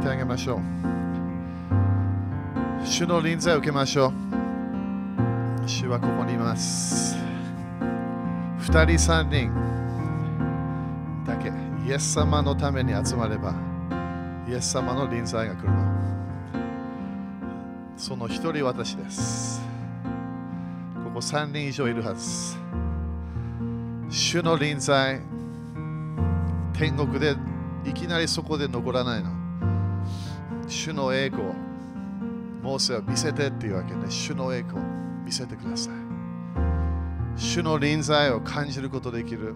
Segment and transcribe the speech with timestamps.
[0.00, 0.60] 手を挙げましょう。
[2.86, 4.12] 主の臨在を受けましょう。
[5.68, 7.16] 主はここにいます。
[8.58, 9.50] 二人三人
[11.26, 11.52] だけ
[11.86, 13.54] イエス様のために集まれば
[14.48, 15.98] イエス様の臨在が来るの。
[17.96, 19.60] その一人私です。
[21.04, 22.56] ここ三人以上いるはず。
[24.10, 25.20] 主の臨在、
[26.72, 27.36] 天国で
[27.84, 29.37] いきなりそこで残らないの。
[30.68, 31.48] 主の栄光、
[32.62, 34.82] モーセは見せてっていうわけで、主の栄光、
[35.24, 35.94] 見せてください。
[37.36, 39.54] 主の臨在を感じることできる。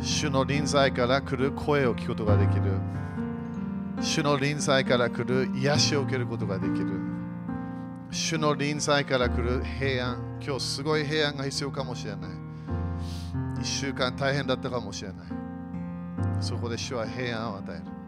[0.00, 2.62] 主の臨在から来る声を聞くことができる。
[4.00, 6.86] 主の臨在から来る癒しを受けることができる。
[8.10, 10.38] 主の臨在から来る平安。
[10.40, 12.30] 今日すごい平安が必要かもしれない。
[13.60, 15.26] 一週間大変だったかもしれない。
[16.40, 18.03] そこで主は平安を与える。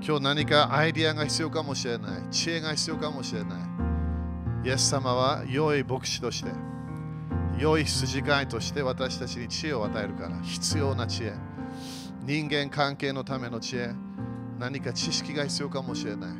[0.00, 2.22] 今日何かアイディアが必要かもしれない。
[2.30, 4.68] 知恵が必要かもしれない。
[4.68, 6.50] イエス様は良い牧師として、
[7.58, 11.32] 良い筋飼いとして私たちに知恵を与えるから、必要な知恵。
[12.24, 13.94] 人間関係のための知恵。
[14.58, 16.30] 何か知識が必要かもしれない。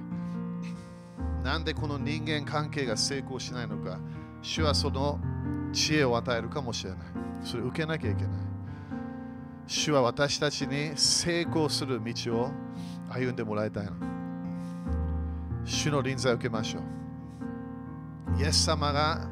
[1.43, 3.99] なんでこの人間関係が成功しないのか。
[4.43, 5.19] 主はその
[5.73, 6.99] 知恵を与えるかもしれない。
[7.43, 8.33] それを受けなきゃいけない。
[9.67, 12.51] 主は私たちに成功する道を
[13.11, 13.93] 歩んでもらいたいの。
[15.65, 18.41] 主の臨在を受けましょう。
[18.41, 19.29] イエス様が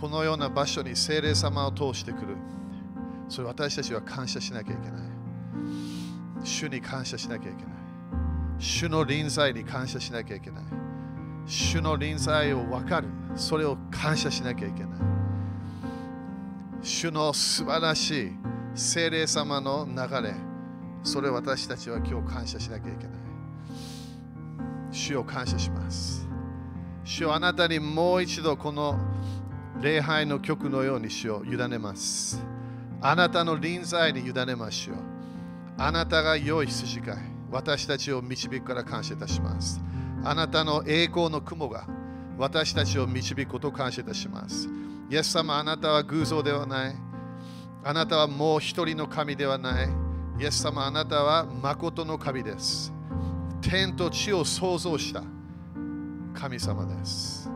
[0.00, 2.36] このような場所に聖霊様を通してくる。
[3.28, 5.00] それ私たちは感謝しなきゃいけない。
[6.44, 7.72] 主に感謝しなきゃいけない。
[8.58, 10.64] 主の臨在に感謝しなきゃいけない。
[11.46, 13.08] 主の臨在を分かる。
[13.34, 14.90] それを感謝しなきゃいけない。
[16.82, 18.32] 主の素晴らしい
[18.74, 20.47] 聖霊様の流れ。
[21.02, 23.12] それを私たちは今日感謝しなきゃいけない。
[24.90, 26.28] 主を感謝します。
[27.04, 28.98] 主をあなたにもう一度この
[29.80, 32.44] 礼拝の曲のように主を委ねます。
[33.00, 34.96] あなたの臨在に委ねましょう。
[35.78, 37.16] あなたが良い筋飼い、
[37.50, 39.80] 私たちを導くから感謝いたします。
[40.24, 41.86] あなたの栄光の雲が
[42.36, 44.68] 私たちを導くことを感謝いたします。
[45.10, 46.96] イエス様、あなたは偶像ではない。
[47.84, 50.07] あなたはもう一人の神ではない。
[50.40, 52.92] イエス様、あなたは誠の神です。
[53.60, 55.24] 天と地を創造した
[56.32, 57.50] 神様です。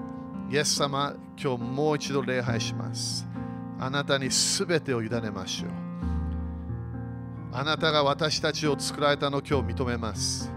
[0.51, 3.25] イエス様、今日もう一度礼拝します。
[3.79, 5.71] あなたにすべてを委ねましょう。
[7.53, 10.51] あなたが私たちを作られたのを今日認めます。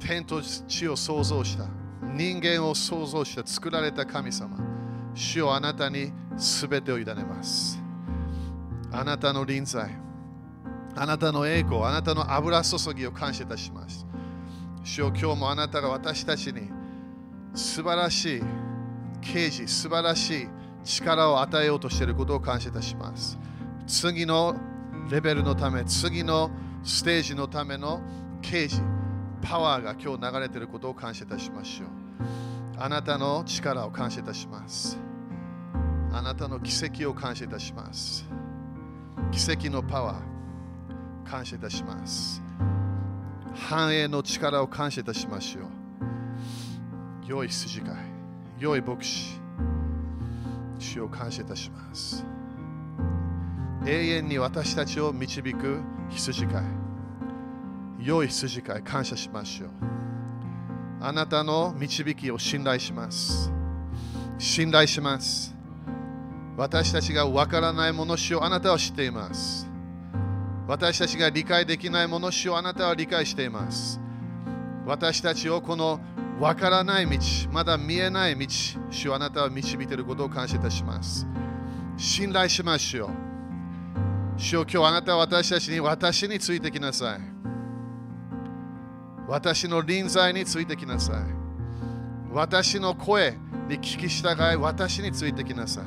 [0.00, 1.64] 天と地を創造した、
[2.12, 4.54] 人間を創造した作られた神様。
[5.14, 7.80] 主をあなたにすべてを委ねます。
[8.92, 10.09] あなたの臨在、
[10.96, 14.06] あなたの栄光、あなたの油注ぎを感謝いたします。
[14.82, 16.70] 主を今日もあなたが私たちに
[17.54, 18.42] 素晴らしい
[19.20, 20.48] 啓示、素晴らしい
[20.84, 23.38] 力を与えようとしていることを感謝いたします。
[23.86, 24.56] 次の
[25.10, 26.50] レベルのため、次の
[26.82, 28.00] ステージのための
[28.40, 28.82] 啓示、
[29.42, 31.88] パワーが今日流れていることを感謝いたしましょう。
[32.78, 34.98] あなたの力を感謝いたします。
[36.12, 38.26] あなたの奇跡を感謝いたします。
[39.30, 40.29] 奇跡のパワー、
[41.30, 42.42] 感謝いたします。
[43.54, 45.64] 繁栄の力を感謝いたしましょう。
[47.24, 47.94] 良い筋飼い、
[48.58, 49.40] 良い牧師、
[50.80, 52.26] 主を感謝いたします。
[53.86, 56.64] 永遠に私たちを導く羊飼い、
[58.00, 59.70] 良い羊飼い、感謝しましょう。
[61.00, 63.52] あなたの導きを信頼します。
[64.36, 65.54] 信頼します。
[66.56, 69.69] 私たちがわからないもの主をあなたは知っています。
[70.70, 74.00] 私たちが理解できないもの主をあなたは理解しています。
[74.86, 75.98] 私たちをこの
[76.38, 77.18] わからない道、
[77.50, 78.46] まだ見えない道、
[78.88, 81.26] 主をあなたは導いていることを感謝いたします。
[81.96, 83.10] 信頼しましょう。
[84.36, 87.20] 主よ今日あなたは私たちに私についてきなさい。
[89.26, 91.16] 私の臨在についてきなさい。
[92.32, 93.32] 私の声
[93.68, 95.84] に聞き従い、私についてきなさい。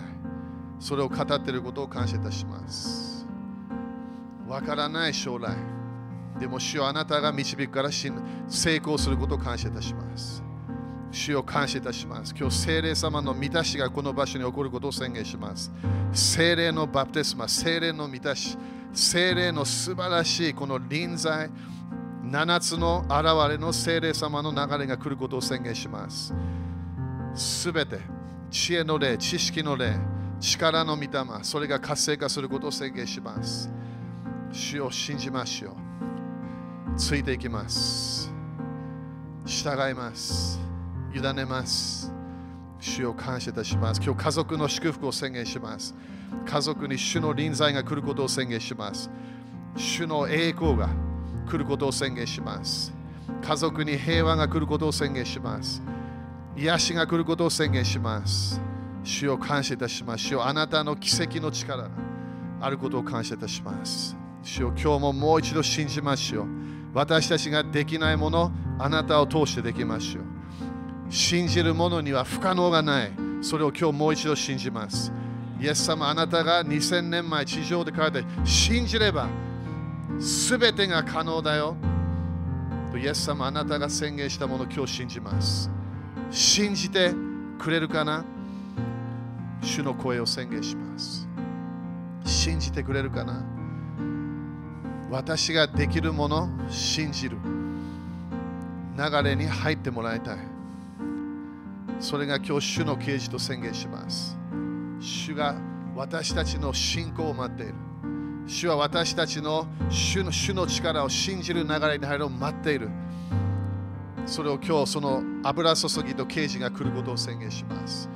[0.78, 3.13] それを語っていることを感謝いたします。
[4.48, 5.56] わからない将来。
[6.40, 10.44] でも主よあなたが導くから成功することを感謝いたします。
[11.12, 12.34] 主を感謝いたします。
[12.38, 15.72] 今日、聖霊様の満たしがこの場所に起こることを宣言します。
[16.12, 18.58] 聖霊のバプテスマ、聖霊の満たし、
[18.92, 21.50] 聖霊の素晴らしいこの臨在、
[22.26, 26.34] 7つの現れの聖霊様の流れが来ることを宣言します。
[27.36, 28.00] すべて、
[28.50, 29.96] 知恵の霊、知識の霊、
[30.40, 31.10] 力の御霊、
[31.44, 33.70] それが活性化することを宣言します。
[34.54, 35.74] 主を信じましょう。
[36.96, 38.32] ついていきます。
[39.48, 40.60] 従います。
[41.12, 42.14] 委ねます。
[42.80, 44.02] 主を感謝いたします。
[44.04, 45.96] 今日家族の祝福を宣言します。
[46.46, 49.10] 家族に主の臨在が来ることを宣言します。
[49.76, 50.90] 主の栄光が
[51.50, 52.94] 来ることを宣言します。
[53.42, 55.82] 家族に平和が来ることを宣言します。
[56.56, 58.62] 癒しが来ることを宣言します。
[59.04, 60.26] 主を感謝いたします。
[60.26, 61.90] 主をあなたの奇跡の力が
[62.62, 64.16] あることを感謝いたします。
[64.44, 66.48] 主を今日ももう一度信じましょう。
[66.94, 70.24] 私たちができないもの、あなたを通してできましょう。
[71.10, 73.12] 信じる者には不可能がない。
[73.42, 75.12] それを今日もう一度信じます。
[75.60, 79.30] イエス様、あなたが2000年前地上で書いて信じれば
[80.50, 81.76] 全てが可能だよ。
[82.92, 85.72] とイエス様、あなたが宣言したものを今日信じます。
[86.30, 87.14] 信じて
[87.58, 88.26] くれるかな？
[89.62, 91.28] 主の声を宣言します。
[92.26, 93.44] 信じてくれるかな？
[95.14, 97.38] 私ができるもの、信じる。
[98.98, 100.38] 流れに入ってもらいたい。
[102.00, 104.36] それが今日主の啓示と宣言します。
[105.00, 105.56] 主が
[105.96, 107.76] 私たちの信仰を待っている。
[108.48, 112.90] 主は私たちの主の主の力を信じる流れに入るのを待っている。
[114.26, 118.10] それを今日その油注ぎと啓示が来ることを宣言します。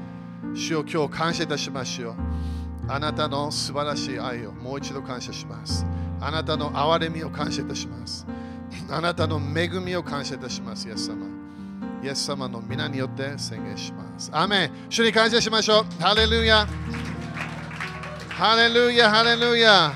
[0.55, 2.15] 主を今日感謝いたしましょう。
[2.87, 5.85] あなたの素晴らしい愛をもう一度感謝します。
[6.19, 8.25] あなたの憐れみを感謝いたします。
[8.89, 11.25] あなたの恵みを感謝いたします、イエス様。
[12.03, 14.29] イエス様の皆によって宣言します。
[14.31, 16.01] アメン主に感謝しましょう。
[16.01, 16.67] ハレルヤ
[18.29, 19.93] ハレルヤハレルヤ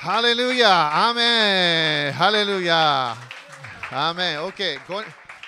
[0.00, 3.14] ハレルヤアメンハレルヤ
[3.92, 4.78] アメン OK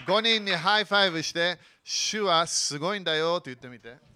[0.07, 4.12] 5人に high five して主はすごいんだよと言ってみて。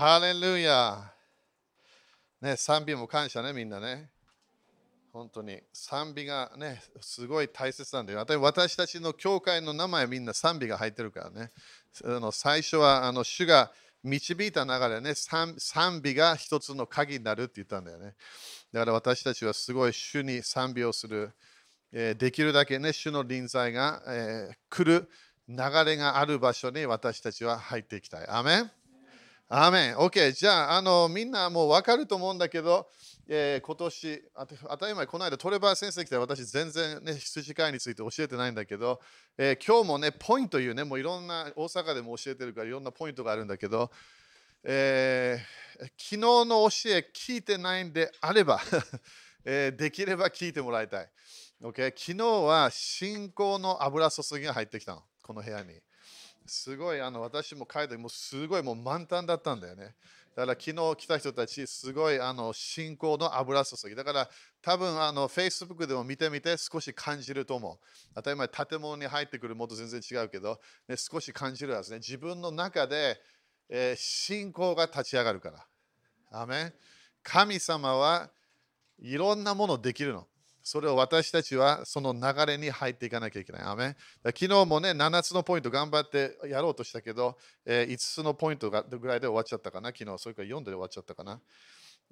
[0.00, 1.12] ハレルヤ
[2.40, 4.08] ね、賛美も感謝ね、みんなね。
[5.12, 8.24] 本当に賛美がね、すごい大切なんだよ。
[8.40, 11.52] 私たちの教会の名前みんな賛美が入ってるからね。
[12.02, 18.14] あの最初はあの主が導いた流れね賛、賛美が一つの鍵になるって言ったんだよね。
[18.72, 21.30] だから私たちはすごい主に賛美をする。
[21.92, 25.10] えー、できるだけね、主の臨在が、えー、来る
[25.46, 28.26] 流れがある場所に私たちは入っていきたい。
[28.28, 28.70] アメン
[29.52, 29.96] アーメン。
[29.96, 30.30] OK。
[30.30, 32.86] じゃあ、あのみんなもう分かると思うんだけど、
[33.26, 34.22] えー、今年、
[34.68, 39.00] 当たり前、この間トレバー先生来て、私全然ね、羊飼いについて教えてないんだけど、
[39.36, 43.90] えー、今日もね、ポイントいうね、もういろんな、大阪でも教えてるからいろんなポイントがあるんだけど、
[44.62, 48.60] えー、昨日の教え聞いてないんであれば、
[49.44, 51.10] えできれば聞いてもらいたい。
[51.60, 51.92] OK。
[51.96, 55.82] 昨日は信仰の油注ぎが入ってきたの、この部屋に。
[56.46, 59.94] すごいあの私も書いてもうすごいもう満タンだったんだよね。
[60.34, 63.94] だから昨日来た人たちすごいあの信仰の油注ぎ。
[63.94, 64.30] だから
[64.62, 67.78] 多分あの Facebook でも見てみて少し感じると思う。
[68.14, 71.98] 当たり前建物に入ってくるもと全然違うけど、ね、少し感じるはずね。
[71.98, 73.20] 自分の中で、
[73.68, 75.66] えー、信仰が立ち上がるから。
[76.32, 76.72] アメ
[77.22, 78.30] 神様は
[79.00, 80.26] いろんなものできるの。
[80.62, 83.62] それを私たちはその流れに入っていかなきゃいけない。
[83.62, 89.90] アメ昨日もね、7つのポイント頑張ってやろうとしたけど、えー、5つのポイントがぐらいで終わっちゃったかな。
[89.96, 91.40] 昨日、それから4で終わっちゃったかな。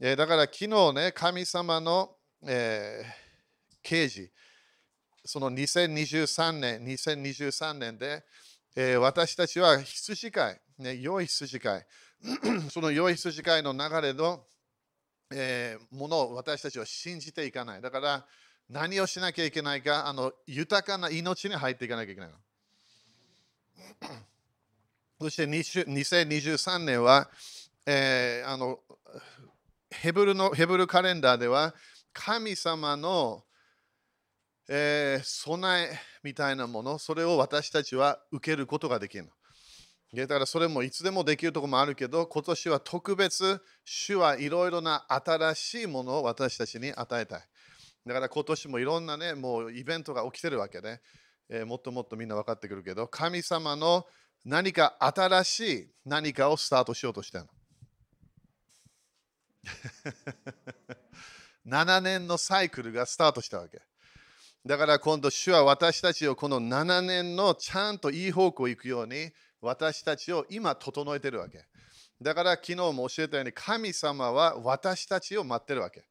[0.01, 4.31] えー、だから昨日ね、神様の、えー、啓示、
[5.25, 8.25] その2023年、2023年で、
[8.77, 11.87] えー、私たちは羊飼い、ね、良い羊飼い、
[12.71, 14.45] その良い羊飼いの流れの、
[15.31, 17.81] えー、ものを私たちは信じていかない。
[17.81, 18.27] だから
[18.69, 22.37] 何をしなきゃいけないか、あの豊かな命に入っていかなきゃいけないの。
[25.21, 27.29] そして2023年は、
[27.87, 28.81] えー、あの
[29.91, 31.75] ヘブルのヘブルカレンダーでは
[32.13, 33.45] 神様の、
[34.69, 39.31] えー、備えみたいなもの、それを私たちは受けることができる。
[40.15, 47.43] だからそれもいつでもできるところもあるけど、今年は特別、主はいろいろな新しいものを私たちに与えたい。
[48.07, 51.01] だから今年もいろんなね、もうイベントが起きてるわけで、
[51.51, 54.07] えー、もっともっとみんな分かってくるけど、神様の
[54.47, 57.51] 何か新しい何かをスタートしようとしてるの。
[61.85, 63.83] 7年のサイクルがスタートしたわけ。
[64.65, 71.65] だから今度、主は私たちをこの7年のちゃんといい方向行くように、私たちを今整えてるわけ。
[72.21, 76.05] だから昨日も教えたように神様は私たちを待ってるわけ。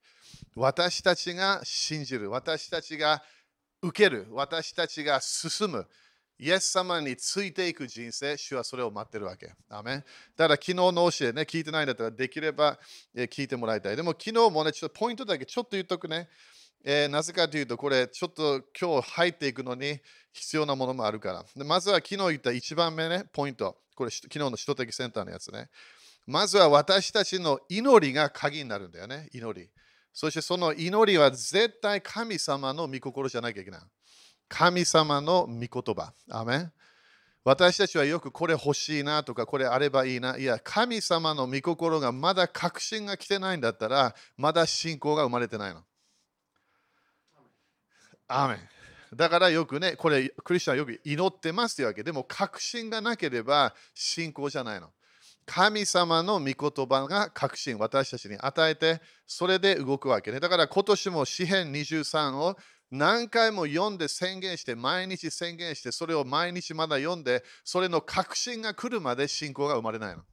[0.56, 3.22] 私たちが信じる、私たちが
[3.82, 5.88] 受ける、私たちが進む。
[6.40, 9.54] イエス様についていく人生、主はそれを待ってるわけ。
[9.70, 10.04] アメ
[10.36, 12.78] だから昨日の教えね、聞いてないんだったらできれば
[13.16, 13.96] 聞いてもらいたい。
[13.96, 16.30] でも昨日もね、ちょっとポイントだけちょっと言っとくね。
[16.84, 20.00] えー、なぜかというと、これちょっと今日入っていくのに
[20.32, 21.46] 必要なものもあるから。
[21.56, 23.78] でまずは昨日言った一番目ね、ポイント。
[23.96, 25.70] これ昨日の首都的センターのやつね。
[26.26, 29.70] まずは私たちの祈りが鍵になるんだよね、祈り。
[30.14, 33.82] そしてその祈りは絶対神様の御心じゃなきゃいけない。
[34.50, 36.14] 神様の御言葉。
[36.30, 36.72] アメン
[37.44, 40.38] 私たちはよくこれ欲しいなとかこれあればいいな。
[40.38, 45.84] いや、神様の御心がまだ確信が来てないんだったら、まだ信仰が生まれてないの。
[48.28, 48.60] アメン
[49.16, 54.90] だからよくね、これクリスチャンはよく祈ってますというわけでも確信がなければ信仰じゃないの。
[55.46, 60.42] 神様の御言葉が確信、私たちに与えて、それで動くわけね。
[60.42, 62.58] だから今年も詩篇23を
[62.92, 70.24] 何回も読んで宣言して、毎日宣言して、それを毎日まだ読んで、それの確信が来るまで信仰が生まれないの。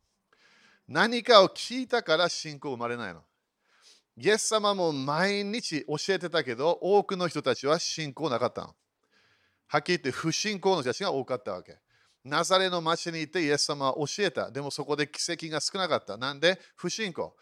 [0.89, 3.23] 何かを聞いたから信仰生まれないの。
[4.17, 8.75] イエス様も毎日教えてたけど、多くの人たちは信仰なかったの。
[9.67, 11.79] はっきり言って不信仰の人たちが多かったわけ。
[12.25, 14.51] ナザレの町に行ってイエス様は教えた。
[14.51, 16.17] でもそこで奇跡が少なかった。
[16.17, 16.59] なんで？
[16.77, 17.35] 不信仰。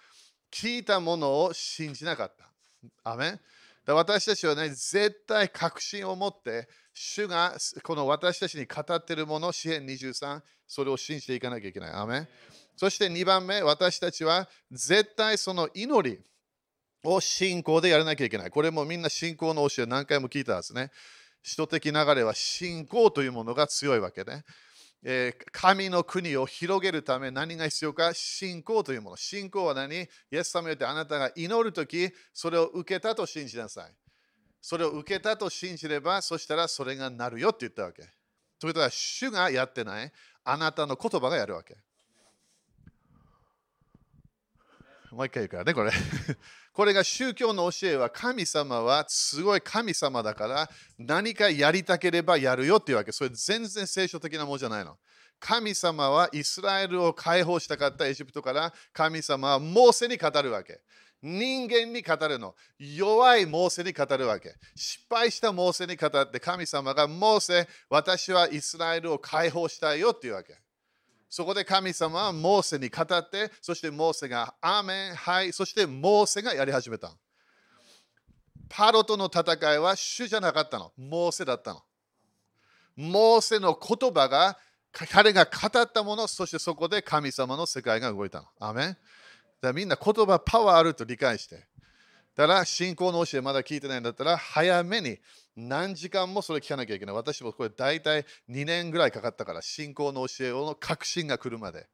[0.50, 3.10] 聞いたものを信じなかった。
[3.10, 3.40] アメン
[3.86, 11.92] 私たちはね、絶対確信を持って、主がこの私たちに語っているもの、支援23、それを信じていかなきゃいけない。
[11.92, 12.28] アメン
[12.76, 16.20] そして2番目、私たちは絶対その祈り
[17.04, 18.50] を信仰でやらなきゃいけない。
[18.50, 20.90] これもみんな信仰の教え何回も聞いたんですね。
[21.42, 24.44] 使徒的流れは信仰というものが強いわけね。
[25.04, 28.14] えー、神の国を広げるため何が必要か？
[28.14, 29.16] 信仰というもの。
[29.16, 29.96] 信仰は何？
[29.96, 33.92] イエス様によってあなたが祈るとき、それを受けたと信じなさい。
[34.60, 38.02] それを受けたと信じれば、そしたらそれがなるよって言ったわけ。
[38.60, 40.12] ということは、主がやってない、
[40.44, 41.76] あなたの言葉がやるわけ。
[45.12, 45.92] もう一回言うからね、これ。
[46.72, 53.12] これが宗教の教えは神様はすごい神様だから何かやりたければやるよっていうわけ。
[53.12, 54.98] それ全然聖書的なものじゃないの。
[55.38, 60.80] 神様はイスラエルを解放したかったエジプトから神様はモーセに語るわけ。
[61.20, 62.54] 人間に語るの。
[62.78, 64.54] 弱いモーセに語るわけ。
[64.74, 70.61] 失敗したモーセに語って神様がモーセ、私はイスラエルを解放したいよっていうわけ。
[71.32, 77.10] そこで神様はモーセに語って、そしてモーセがアメン、はい、そしてモーセがやり始めた。
[78.68, 80.92] パロとの戦いは主じゃなかったの。
[80.94, 81.82] モーセだったの。
[82.96, 84.58] モーセの言葉が
[84.92, 88.48] 彼が語ったもの、そしてそこで神様の世界が動いたの。
[88.60, 88.96] アメン
[89.62, 91.66] だみんな言葉パワーあると理解して。
[92.34, 95.18] だから信仰の教えまだ聞いてないんだったら早めに
[95.54, 97.14] 何時間もそれ聞かなきゃいけない。
[97.14, 101.86] 私もこれ大体2年ぐらいかかったから信仰の教えの確信が来るまで。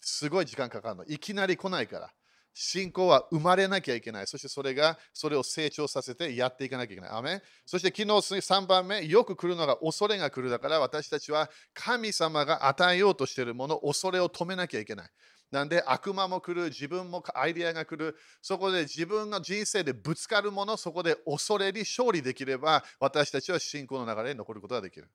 [0.00, 1.04] すごい時間かかるの。
[1.04, 2.10] いきなり来ないから。
[2.54, 4.26] 信仰は生まれなきゃいけない。
[4.26, 7.10] そしてそれが、それを成長させてやっていかなきゃいけない。
[7.10, 15.10] アメそして昨日3番目、よく来るのが恐れが来るだから私たちは神様が与えようとしているもの、恐れを止めなきゃいけない。
[15.52, 25.10] なんで悪魔も来る、自分もアイデアが来る、そこで自分の人生でぶつかるもの、そこで恐れに勝利できれば、私たちは信仰の流れに残ることができる。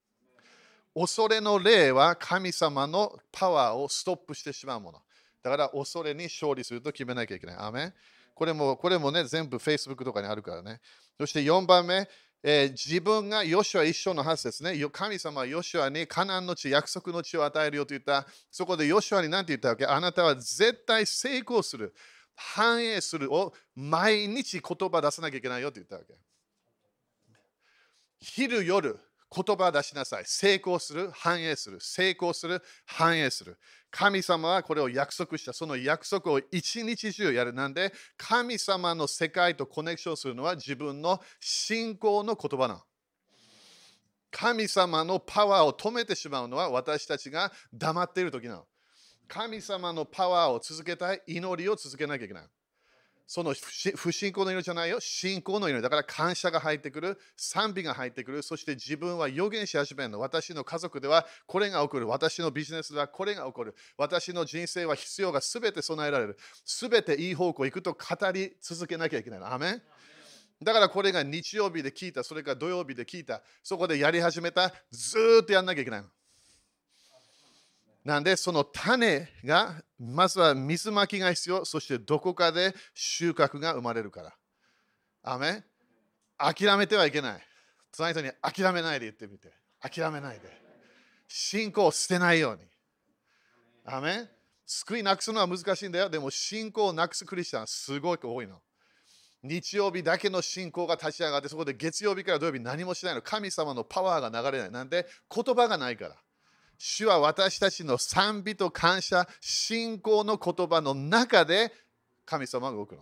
[0.94, 5.02] 恐れの霊は神様のパワーをストップしてしまうもの。
[5.42, 7.56] だから恐れに勝利すると決めなきゃいけない。
[7.58, 7.94] アメ
[8.36, 10.80] これもこれもね、全部 Facebook とかにあるからね。
[11.18, 12.08] そして4番目、
[12.50, 14.82] えー、自分がヨシュア一生のはずですね。
[14.90, 18.26] 神様はヨシュアにカナンの地、約束の地を与えるよと言った。
[18.50, 19.86] そこでヨシュアに何て言ったわけ？
[19.86, 21.94] あなたは絶対成功する、
[22.36, 26.14] 繁栄するを毎日言葉出さなきゃいけないよと言ったわけ。
[28.22, 28.98] 昼夜、
[29.36, 30.24] 言葉出しなさい。
[30.26, 31.80] 成功する、繁栄する。
[31.82, 33.58] 成功する、繁栄する。
[33.92, 35.54] 神様はこれを約束した。
[35.54, 37.54] その約束を一日中やる。
[37.54, 42.82] なんで、神様の世界とコネクションするのは自分の信仰の言葉なの。
[44.32, 48.68] 神様のパワーを止めてしまうのは私たちが黙っている時なの。
[49.28, 52.48] 神様のパワーを続けたい、祈りを続けなきゃいけない。
[53.28, 53.54] その
[53.96, 55.84] 不信仰の祈りじゃないよ、信仰の祈り。
[55.84, 60.20] だから感謝が入ってくる、賛美が入ってくる、そして自分は予言し始めるの。
[60.22, 66.38] 私の家族ではこれが起こる、私のビジネスではこれが起こる、私の人生は必要がすべて備えられる。
[66.64, 69.54] すべていい方向行くと語り続けなきゃいけないの。
[69.54, 69.82] アメン
[70.64, 76.08] だからこれが日曜日で聞いた、それから土曜日で聞いた、そこでやり始めた、ずっとやんなきゃいけないの。
[78.08, 84.34] なんで、その種が、まずは水まきが必要、そしてどこかで収穫が生まれるから。
[85.24, 85.66] アメ
[86.38, 87.42] 諦めてはいけない。
[87.92, 89.52] 隣人に諦めないで言ってみて。
[89.82, 90.50] 諦めないで。
[91.28, 92.62] 信仰を捨てないように。
[93.84, 94.30] アメン
[94.66, 96.10] 救いなくすのは難しいんだよ。
[96.10, 98.62] でも信仰をなくすクリスチャンすごく多いの。
[99.44, 103.22] 日曜日だけの信仰が立ち上がって、そこで月曜日から土曜日何もしないの。
[103.22, 104.72] 神様のパワーが流れない。
[104.72, 106.16] なんで言葉がないから。
[106.78, 111.72] 主は私たちの賛美と感謝、信仰の言葉の中で
[112.26, 113.02] 神様が動くの。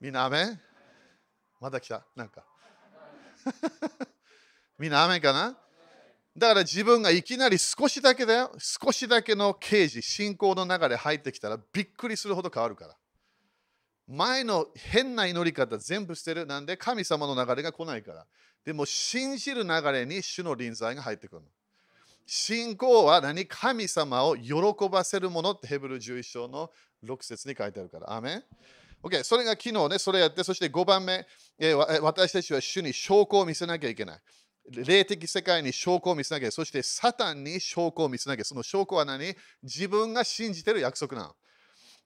[0.00, 0.60] みんなアメン？
[1.60, 2.04] まだ来た？
[2.14, 2.44] なんか。
[4.78, 5.56] みんなアメンかな？
[6.36, 12.96] だから自分がいきなり少しだけだよ、少しだけの刑事、信仰の中で入ってきたらびっくりするほど変わるから。
[14.06, 16.46] 前の変な祈り方全部捨てる。
[16.46, 18.26] なんで神様の流れが来ないから。
[18.64, 21.48] でも信じる流れに主の臨在が入ってくるの。
[22.26, 23.46] 信仰は何？
[23.46, 24.52] 神様を喜
[24.90, 26.70] ばせるものってヘブル11章の
[27.04, 28.12] 6節に書いてあるから。
[28.12, 28.44] アメン
[29.02, 31.24] OK、それが昨日ね、それやって、そして5番目、
[31.58, 34.20] え、私たちは主に証拠を見せなきゃいけない。
[34.68, 38.44] 霊的世界に証拠を見せなきゃ、そしてサタンに証拠を見せなきゃ。
[38.44, 39.36] その証拠は何？
[39.62, 41.36] 自分が信じてる約束なの。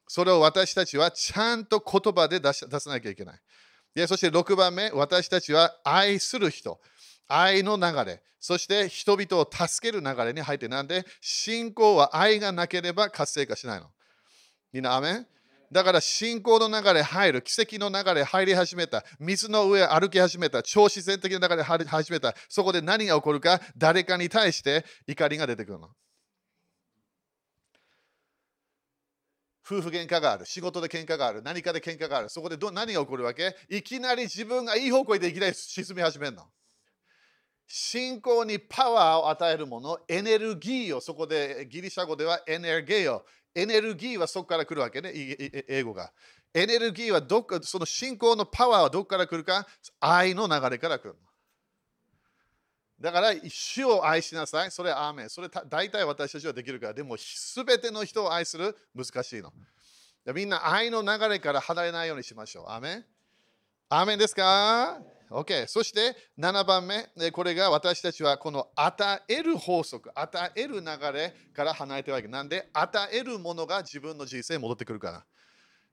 [0.06, 4.06] それを私たちはちゃんと言葉で出し出さなきゃいけない。
[4.06, 6.80] そして6番目、私たちは愛する人、
[7.32, 13.90] 愛の流れ、そして人々を助ける流れに入って、なんで信仰は愛がなければ活性化しないの。
[14.72, 15.26] みんな、アメン？
[15.72, 25.90] だから信仰の流れ入る、奇跡の流れ入り始めた、水の上歩き始めた、超自然的な流れ入り始めた、そこで何が起こるか、誰かに対して怒りが出てくるの。
[29.64, 33.54] 夫婦喧嘩がある、仕事で喧嘩がある、何かで喧嘩がある、そこでど何が起こるわけ？
[33.68, 36.50] いきなり自分がいい方向でいきなり沈み始めるの。
[37.72, 43.24] 信仰にパワーを与えるもの、エネルギーを、そこでギリシャ語ではエネルゲーを
[43.54, 46.12] エネルギーはそこから来るわけね、英語が。
[46.52, 49.68] エネルギーはどっか、その信仰のパワーはどこから来るか
[50.00, 51.16] 愛の流れから来る。
[53.00, 54.70] だから、主を愛しなさい。
[54.72, 55.30] それはアーメン。
[55.30, 56.94] それ大体私たちはできるから。
[56.94, 59.52] でも、すべての人を愛する難しいの。
[60.34, 62.64] みんな愛の流れから離れないようにしましょう。
[62.68, 63.04] アーメン。
[63.88, 65.00] アーメンですか？
[65.30, 65.66] OK。
[65.68, 72.28] そして7番目、これが私たちはこの与える法則、与える流れから離れてるわけ。
[72.28, 75.24] なんで、与えるものが自分の人生に戻ってくるから。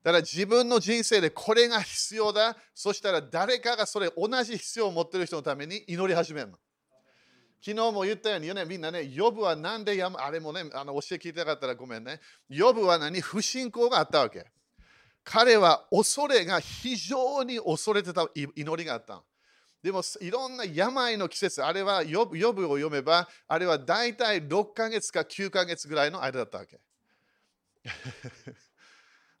[0.02, 2.56] だから自分の人生でこれが必要だ。
[2.74, 6.58] そしたら誰かがそれ同じ必要を持ってる人のために祈り始めるの。
[7.60, 12.20] 昨日も言ったように、ね、みんなね、呼ぶはなんでやむあれもね、あの教え聞いてなかったらごめんね。
[12.48, 13.20] 呼ぶは何？
[13.20, 14.46] 不信仰があったわけ。
[15.24, 19.22] 彼は恐れが非常に恐れてた祈りがあった。
[19.82, 22.36] でもいろんな病の季節、あれは呼ぶ
[22.66, 26.80] を読めば、あれは大体6ヶ月か9ヶ月ぐらいの間だったわけ。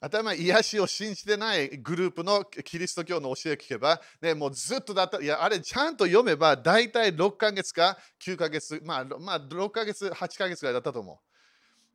[0.00, 11.18] 頭癒しを信じてないグループのキリスト教の教えを聞けば、ね、もうずっとだった、いや、あれちゃんと読めば大体6ヶ月か9ヶ月、まあ、まあ、6ヶ月、8ヶ月ぐらいだったと思う。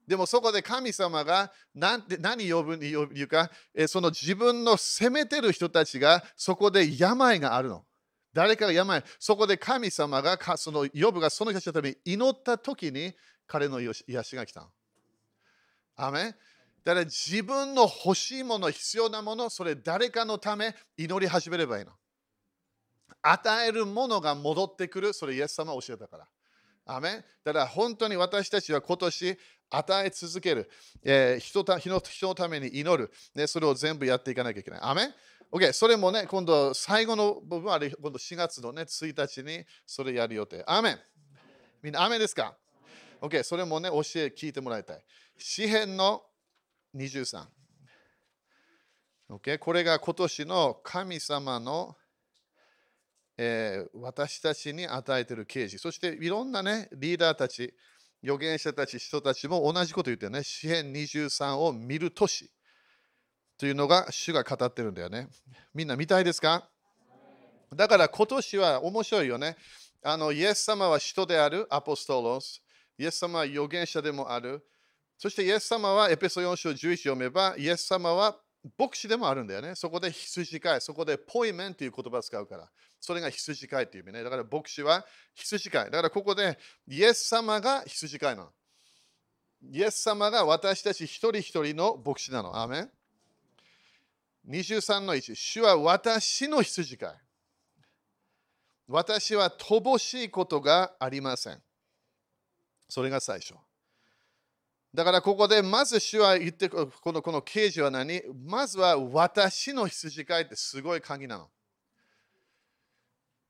[0.06, 3.50] でもそこで神様が何て何呼ぶに言うか、
[3.88, 7.86] その自分の責めてる人たちがそこで病があるの。
[8.34, 13.14] 誰かが病、そこで神様が、その呼ぶがその人たちのために祈った時に
[13.48, 13.94] 彼の癒
[14.24, 14.68] しが来た。
[15.96, 16.36] アメ
[16.84, 21.92] だから自分の欲しいもの、必要なもの、それ誰かのため祈り始めればいいの。
[23.22, 26.28] 与えるものが戻ってくる、それイエス様教えたから。
[26.86, 29.38] アメだから本当に私たちは今年
[29.70, 30.70] 与え続ける、
[31.02, 34.80] えー、人た人のために祈る、ね、それを全部やっていかなきゃいけない。
[34.84, 35.10] アメ
[35.54, 40.64] OK、それもね、今度最後の部分は、今度4月の、ね、1日にそれやる予定。
[40.66, 41.00] アメン
[41.84, 42.58] みんな、アメですか
[43.22, 45.06] ?OK、それもね、教え聞いてもらいたい。
[45.38, 46.24] 詩篇の
[46.96, 47.46] 23。
[49.30, 51.96] OK、これが今年の神様の、
[53.38, 55.78] えー、私たちに与えている啓示。
[55.78, 57.76] そしていろんなね、リーダーたち、
[58.24, 62.50] 預言者たち、人たちも同じこと言ってね、詩篇23を見る年。
[63.58, 65.28] というのが主が語ってるんだよね。
[65.74, 66.68] みんな見たいですか？
[67.76, 69.58] だから今年は面白いよね。
[70.04, 72.62] あのイエス様は人であるアポストロス。
[72.98, 74.64] イエス様は預言者でもある。
[75.18, 78.38] そしてイエス様はエペソ4章11読めば、イエス様は
[78.78, 79.76] 牧師でもあるんだよね。
[79.76, 82.70] そこで羊飼い、そこでポイメンという言葉を使うから。
[83.00, 84.24] それが羊飼いという意味ね。
[84.24, 85.86] だから牧師は羊飼い。
[85.86, 88.50] だからここでイエス様が羊飼いなの。
[89.72, 92.60] イエス様が私たち一人一人の牧師なの。
[92.62, 92.90] アーメン
[94.48, 97.14] 23の1、主は私の羊飼い。
[98.88, 101.62] 私は乏しいことがありません。
[102.90, 103.54] それが最初。
[104.94, 108.22] だからここでまず主は言ってこのこの刑事は何？
[108.46, 111.50] まずは私の羊飼いってすごい鍵なの。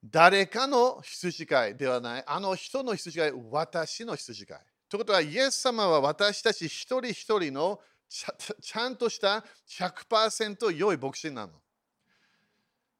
[0.05, 2.23] 誰かの羊飼いではない。
[2.27, 4.59] あの人の羊飼い、私の羊飼い。
[4.87, 7.79] ということは、イエス様は私たち一人一人の
[8.13, 11.53] ちゃんとした100%良い牧師なの。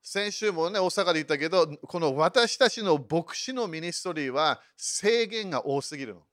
[0.02, 6.24] 先週もね、大阪で言ったけど、この私たちの牧師のミニストリーは制限が多すぎるの。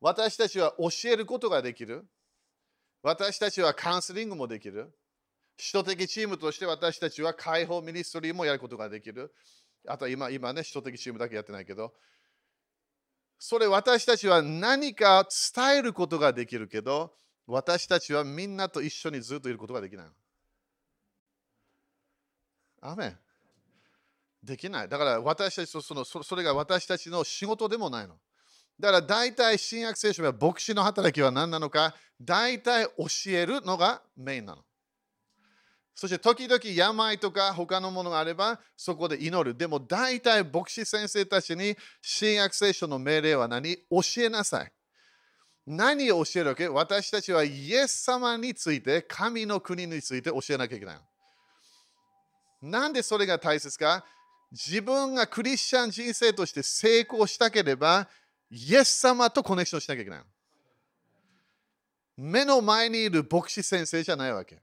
[0.00, 2.04] 私たちは教えることができる。
[3.02, 4.92] 私たちはカウンセリングもできる。
[5.56, 9.32] 使徒的チームとして私たちは解放ミニストリーもやることができる。
[9.86, 11.94] あと今、今ね、首都的チームだけやってないけど、
[13.46, 17.12] それ私たちは何か伝えることができるけど、
[17.46, 20.06] 私たちはみんなと一緒にずっといることができない。
[22.80, 23.14] アメ
[24.42, 24.88] できない。
[24.88, 28.14] だから私たちとそのそれが私たちの仕事でもないの。
[28.80, 34.64] だから大体新約聖書は牧師の働きは何なのか、大体教えるのがメインなの。
[35.94, 39.56] そして時々病とか他のものがあればそこで祈る。
[39.56, 43.76] でも大体牧師先生たちに新約聖書の命令は何？
[43.90, 44.72] 教えなさい。
[45.66, 46.68] 何を教えるわけ？
[46.68, 50.98] 私たちはイエス様について、神の国について教えなきゃいけない。
[52.60, 54.04] なんでそれが大切か？
[54.50, 58.08] 自分がクリスチャン人生として成功したければ、
[58.50, 60.20] イエス様とコネクションしなきゃいけない。
[62.16, 64.60] 目の前にいる牧師先生じゃないわけ。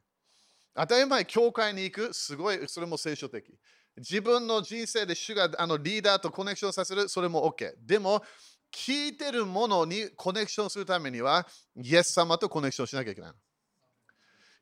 [0.74, 3.58] 当たり前、教会に行く、すごい、それも聖書的。
[3.98, 7.74] 自分の人生で主があのリーダーとコネクションさせる、それも OK。
[7.86, 8.24] でも、
[8.72, 13.34] 聞いてるものにコネクションするためには、イエス様とコネクションしなきゃいけない。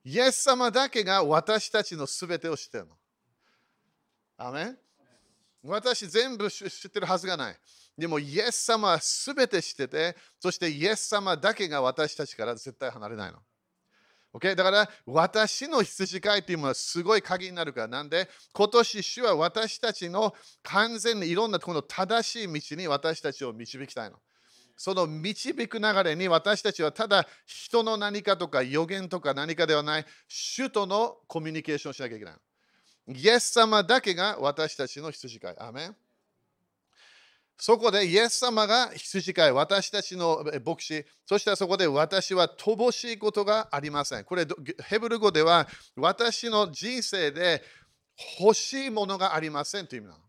[0.05, 2.97] イエス様だけが私たちのすべてを知ってるの。
[4.37, 4.75] アメ
[5.61, 7.59] 私全部知ってるはずがない。
[7.97, 13.39] でも、イエス様はすべて知ってて、そしてイエス様だけが私たちから絶対離れないの。
[14.33, 14.55] Okay?
[14.55, 24.17] だから私の羊飼いというものはすごい鍵になるからなんで今年主は私たちの完全にいろんなところの正しい道に私たちを導きたいの。
[24.81, 32.35] その導く流れに私たちはただ人の何かとか予言とか何かではない主とのコミュニケーションをしなきゃいけない。
[33.07, 35.55] イエス様だけが私たちの羊飼い。
[35.59, 35.95] アメン
[37.61, 44.23] そこでイエス様が羊飼い、私たちの牧師、そしてそこで私は乏しいことがありません。
[44.23, 44.47] これ、
[44.85, 45.67] ヘブル語では
[45.97, 47.61] 私の人生で
[48.39, 50.23] 欲しいものがありませんという意味なの。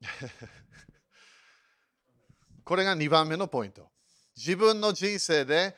[2.64, 3.92] これが2番目のポイント。
[4.34, 5.76] 自分の人生で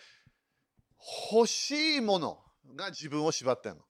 [1.33, 2.41] 欲しいもの
[2.77, 3.85] が自分を縛ってるの。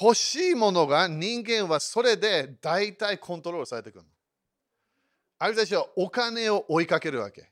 [0.00, 4.04] 欲しいものが人間はそれで大体コントロールされてくる
[5.38, 7.50] ある人たちはお金を追いかけるわけ。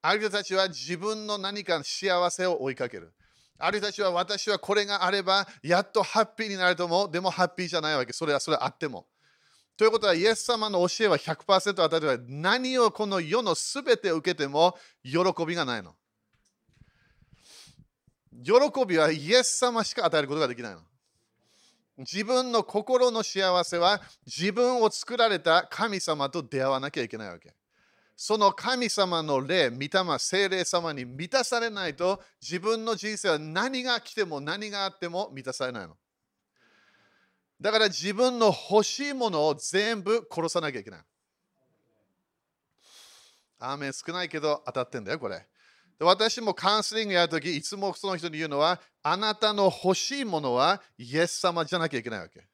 [0.00, 3.12] ある人たちは自分の何か幸せを追いかける。
[3.58, 7.10] ある人たちは私はこれがあればやっとハッピーになると思う。
[7.10, 8.12] でもハッピーじゃないわけ。
[8.12, 9.06] それはそれあっても。
[9.76, 12.18] ということは、イエス様の教えは100%当たり前。
[12.28, 15.94] 何をこの世のすべて受けても喜びがないの。
[18.42, 20.80] 喜びはイエス様しか与えることができないの。
[21.98, 27.54] 自分の心の幸せは自分を作られた神様と出会わなきゃいけないわけ。
[28.16, 35.96] その神様の霊、御霊、精霊様に満たされないと自分の人生は何が来ても何があっても満たされないの。
[37.60, 41.00] だから自分の欲しいものを全部殺さなきゃいけない。
[43.58, 45.46] アーメン少ないけど当たってんだよ、これ。
[45.98, 52.46] 私もカウンセリングやるとき、いつもその人に言うのは、あなたの欲しいものはイエス様じゃなきゃいけないわけ。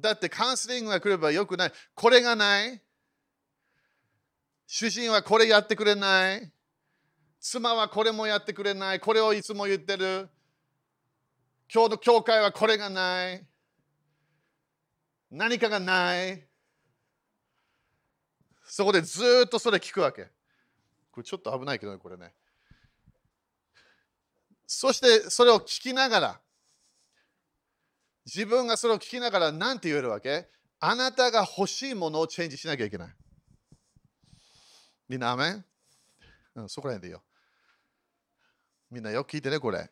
[0.00, 1.72] だってカウンセリングが来ればよくない。
[1.94, 2.80] これがない。
[4.66, 6.52] 主人はこれやってくれない。
[7.40, 9.00] 妻はこれもやってくれない。
[9.00, 10.28] これをいつも言ってる。
[11.72, 13.46] 今日の教会はこれがない。
[15.30, 16.46] 何かがない。
[18.64, 20.28] そこでずっとそれ聞くわけ。
[21.18, 22.32] これちょっと危ないけどね、これね。
[24.68, 26.40] そしてそれを聞きながら、
[28.24, 30.48] 自分がそれを聞きながら何て言えるわけ？
[30.78, 33.08] あなたが欲しいものをチェンジしなきゃいけない。
[35.08, 35.64] みんな、アメン、
[36.54, 37.22] うん、そこら辺でいいよ。
[38.92, 39.90] みんなよく聞いてね、これ。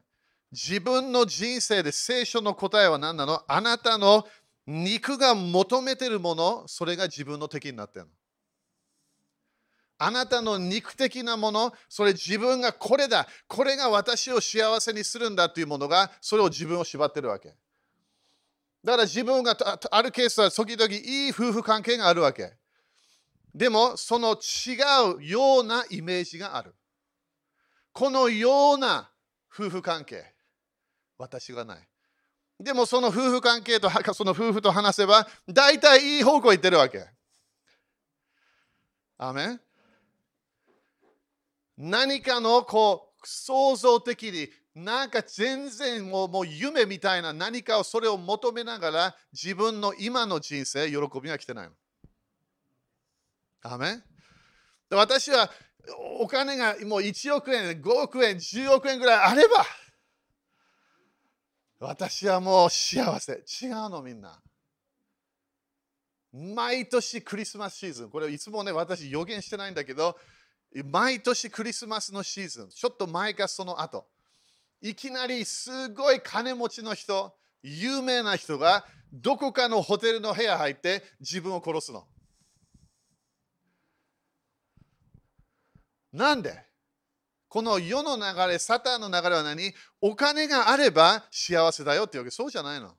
[0.52, 3.42] 自分の人生で聖書の答えは何なの？
[3.48, 4.28] あなたの
[4.64, 8.12] 肉が求めてるもの、それが自分の敵になってるの。
[9.98, 17.54] あなたの肉的なもの、それ自分がこれだ、これが私を幸せにするんだというものが、それを自分を縛ってるわけ。
[18.84, 19.56] だから自分が
[19.90, 22.52] あるケースは時々いい夫婦関係があるわけ。
[23.54, 24.76] でも、その違
[25.16, 26.74] うようなイメージがある。
[27.92, 29.10] このような
[29.52, 30.34] 夫婦関係。
[31.16, 31.88] 私がない。
[32.60, 37.08] でもその夫婦関係と その夫婦と話せば、大体いい方向行ってるわけ。
[39.18, 39.58] アメ
[41.78, 51.72] 何かのこう創造的になんか全然もうもう夢みたいな何かをそれを求めながら自分の今の人生喜びが来てないの。
[53.62, 54.02] アメ
[54.90, 55.50] 私は
[56.20, 59.64] お金がもう1億円、5億円、10億円ぐらいあれば
[61.78, 63.44] 私はもう幸せ。
[63.62, 64.40] 違うのみんな。
[66.32, 70.18] 毎年クリスマスシーズン、これいつもね、私予言してないんだけど、
[70.84, 74.06] 毎年クリスマスのシーズン、ちょっと前かその後、
[74.82, 82.06] いきなりすごい金持ちの人、有名な人がどこかのホテルの部屋入って自分を殺すの。
[86.12, 86.64] なんで？
[87.48, 89.72] この世の流れ、サタンの流れは何？
[90.00, 92.30] お金があれば幸せだよってわけ。
[92.30, 92.94] そうじゃないの。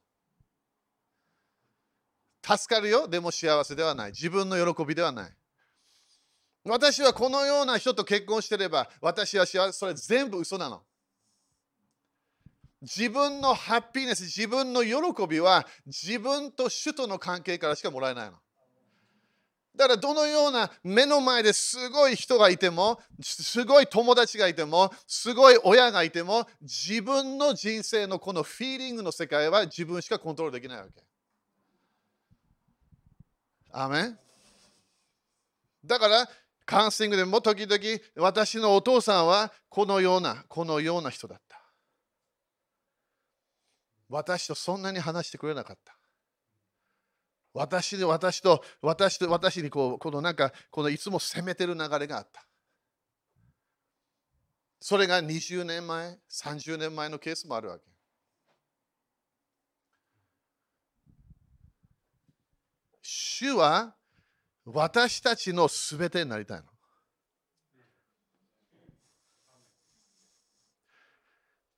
[2.43, 4.11] 助かるよ、でも幸せではない。
[4.11, 5.36] 自分の喜びではない。
[6.67, 10.83] 私はこのような人と結婚してれば、私は幸せ、それ全部嘘なの。
[12.81, 18.37] 自分のハッピーネス、自分の喜びは自分と主との関係からしかもらえないの。
[19.75, 31.03] だからどのような目の前ですごい人がいても、すごい友達がいても、すごい親がいても、自分の人生のこのフィーリングの世界は自分しかコントロールできないわけ。
[33.71, 34.15] アメ
[35.85, 36.29] だから
[36.67, 37.81] カウンセリングでも時々
[38.17, 41.61] 私のお父さんはこのようなこのような人だった。
[44.09, 45.97] 私とそんなに話してくれなかった。
[47.53, 52.45] 私で私と私と私にこうこのなんかこのいつも責めてる流れがあった。
[54.81, 57.85] それが20年前30年前のケースもあるわけ。
[63.01, 63.96] 主は
[64.73, 66.63] 私たちのすべてになりたいの。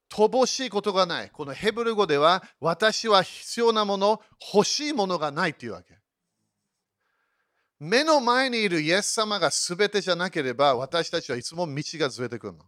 [0.10, 1.30] 乏しいことがない。
[1.30, 4.22] このヘブル語では私は必要なもの、
[4.54, 6.00] 欲しいものがないというわけ。
[7.80, 12.66] 目の前にいるイエス様がすべてじゃなければ私たちはいつも道がずれてくるの。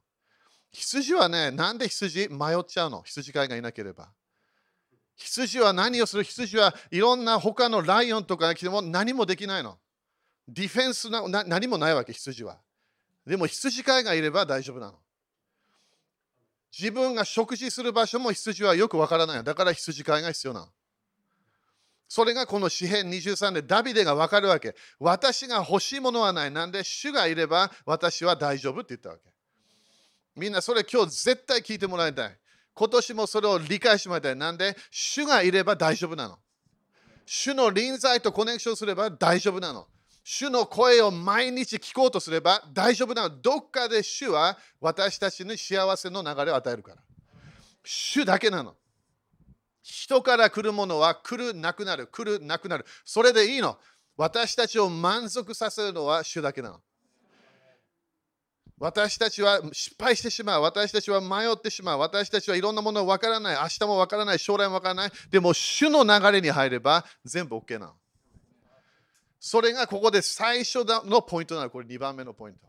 [0.71, 2.29] 羊はね、なんで羊？
[2.29, 4.13] 迷っちゃうの羊飼いがいなければ。
[5.17, 6.23] 羊は何をする？
[6.23, 9.79] 羊はいろんな他のライオンとかが来ても何もできないの。
[10.53, 12.59] ディフェンスな何もないわけ、羊は。
[13.25, 14.99] でも羊飼いがいれば大丈夫なの。
[16.77, 19.43] 自分が食事する場所も羊はよくわからない。
[19.43, 20.67] だから羊飼いが必要なの。
[22.07, 24.75] それがこの詩篇23でダビデがわかるわけ。
[24.99, 26.51] 私が欲しいものはない。
[26.51, 29.23] なんで主がいれば私は大丈夫って言ったわけ。
[30.35, 32.37] みんなそれ今日絶対聞いてもらいたい。
[32.73, 34.35] 今年もそれを理解してもらいたい。
[34.35, 36.39] なんで、主がいれば大丈夫なの。
[37.25, 39.87] 主の臨在とコネクションすれば大丈夫なの。
[40.23, 43.41] 主の声を毎日聞こうとすれば大丈夫なの。
[43.41, 46.97] どっかで主は私たちに幸せの流れを与えるから。
[47.83, 48.75] 主だけなの。
[49.81, 52.85] 人から来るものは来る、なくなる、来る、なくなる。
[53.03, 53.77] それでいいの。
[54.15, 56.81] 私たちを満足させるのは主だけなの。
[58.77, 60.61] 私たちは失敗してしまう。
[60.61, 61.99] 私たちは迷ってしまう。
[61.99, 63.55] 私たちはいろんなものわからない。
[63.55, 64.39] 明日もわからない。
[64.39, 65.11] 将来もわからない。
[65.29, 68.00] でも、主の流れに入れば全部 OK なの。
[69.43, 71.71] それがここで最初のポイントなの。
[71.71, 72.67] これ2番目のポイント。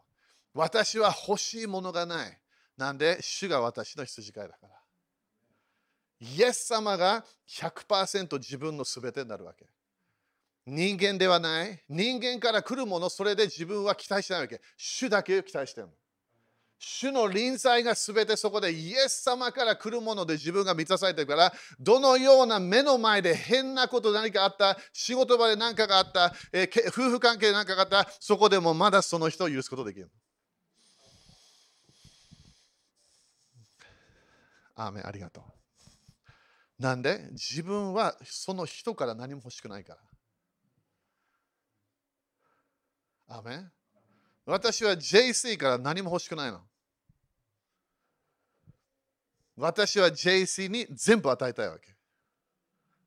[0.55, 2.39] 私は欲しいものがない。
[2.79, 4.69] なんで、主が私の羊飼いだから。
[6.19, 9.67] イエス様が100%自分の全てになるわけ。
[10.65, 11.85] 人間ではない。
[11.91, 14.59] 人間から来るもの、それで自分は期待してないわけ。
[14.79, 15.93] 主だけを期待してるの。
[16.85, 30.11] 主の臨在が全てそこでイエス様から来るもので自分が満たされてるからどのような目の前で変なこと何かあった仕事場で何かがあった、えー、夫婦関係で何かがあったそこでもまだその人を許すことできる
[34.75, 35.45] アーメンありがとう。
[36.83, 39.97] なんで自分はその人から何も欲しくないか
[43.29, 43.37] ら。
[43.37, 43.73] アーメン。
[44.47, 46.61] 私は JC から何も欲しくないの。
[49.57, 51.95] 私は JC に全部与えたいわけ。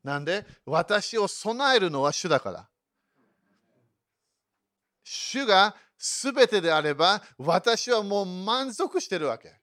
[0.04, 2.68] なんで私を備えるのは主だから。
[5.04, 9.60] 主が全てであれば私はもう満足してるわけ。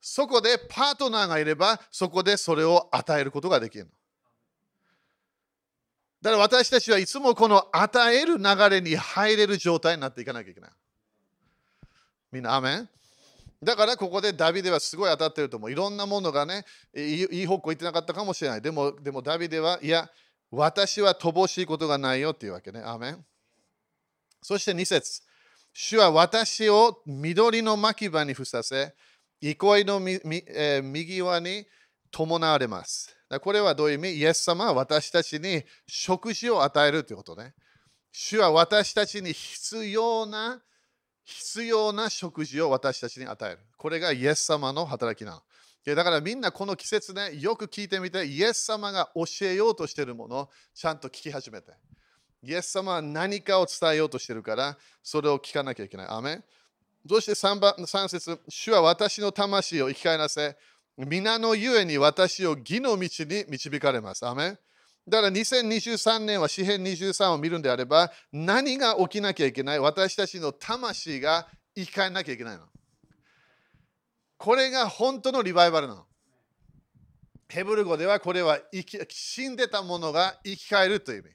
[0.00, 3.90] そこでパートナーがいればそこでそれを与えることができるの。
[6.22, 10.70] だから私たちはいつもこの与える流れに入れる状態になっていかなきゃいけない。
[12.30, 12.88] みんな、アメン？
[13.62, 15.72] だからここでダビデはすごい当たってると思う。
[15.72, 18.62] いろんなものがね、いい方向行ってなかったかもしれない。
[18.62, 20.08] でも、でもダビデは、いや、
[20.50, 22.82] 私は乏しいことがないよっていうわけね。
[22.82, 23.24] アメン
[24.42, 25.22] そして2節
[25.72, 28.94] 主は私を緑の牧場に伏させ、
[29.40, 31.66] 憩いのみ、えー、右側に
[32.10, 33.14] 伴われます。
[33.42, 34.10] これはどういう意味？
[34.16, 37.54] イエス様は私たちに食事を与えるということね。
[38.10, 40.60] 主は私たちに必要な
[41.30, 43.58] 必要な食事を私たちに与える。
[43.76, 45.42] これがイエス様の働きなの。
[45.94, 51.72] だからみんなこの季節ね、よく聞いてみて、イエス様が教えようとしているものをちゃんと聞き始めて。
[52.42, 56.06] イエス様は何かを伝えようとしているから、それを聞かなきゃいけない。
[56.08, 56.42] アメ
[57.08, 60.56] そして3番 ,3 節主は私の魂を生き返らせ、
[60.96, 64.26] 皆のゆえに私を義の道に導かれます。
[64.26, 64.58] アメ
[65.08, 69.78] だから2023年は詩編23を見るんであれば、何が起きなきゃいけない？
[69.80, 72.64] 私たちの魂が生き返らなきゃいけないの。
[74.36, 76.06] これが本当のリバイバルなの。
[77.48, 81.30] ヘブル語ではこれは生き死んでたものが生き返るという意味。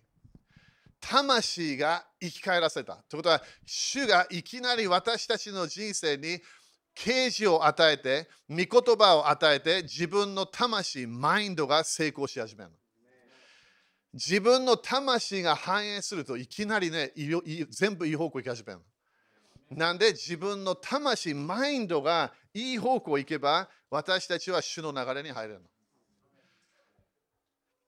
[1.01, 2.95] 魂が生き返らせた。
[3.10, 6.39] ということは、主がいきなり私たちの人生に
[6.95, 12.78] 啓示を与えて、御言葉を与えて、自分の魂、マインドが成功し始めるの。
[14.15, 17.12] 自分の魂が反映するといきなりね、
[17.69, 18.80] 全部いい方向行き始める。
[19.71, 25.67] なんで自分の魂、マインドがいい方向行けば、私たちは主の流れに入れるの。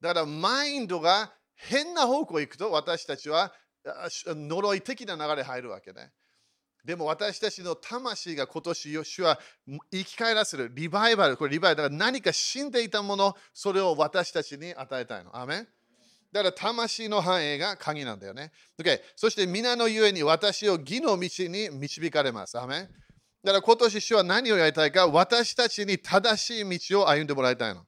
[0.02, 3.54] だからマインドが変な方向行くと私たちは
[3.86, 6.12] 呪い的な流れ入るわけね。
[6.84, 9.40] でも私たちの魂が今年、主は
[9.92, 15.38] 生き返らせるリバイバル、これリバイバル、だから何か死んでいたもの、それを私たちに与えたいの。
[15.38, 15.68] アメ
[16.38, 18.52] だから魂の繁栄が鍵なんだよね。
[18.80, 22.60] Okay、そして皆のゆえに私を義の道に導かれます。
[22.60, 22.88] アメ
[23.44, 27.86] だから今年主は何をやりたいか、私たちに正しい道を歩んでもらいたいの。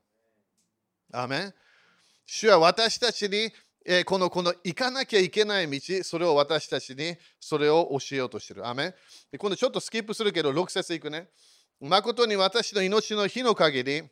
[1.14, 1.54] アメ
[2.26, 3.52] 主は私たちに、
[3.86, 8.68] えー、このこの行かなきゃいけない道、それを私たちにそれを教えようとしてる。
[8.68, 8.96] アメ
[9.32, 11.28] で今度ちょっとスキップするけど、6節いくね。
[11.80, 14.04] 誠に私の命の日の限り、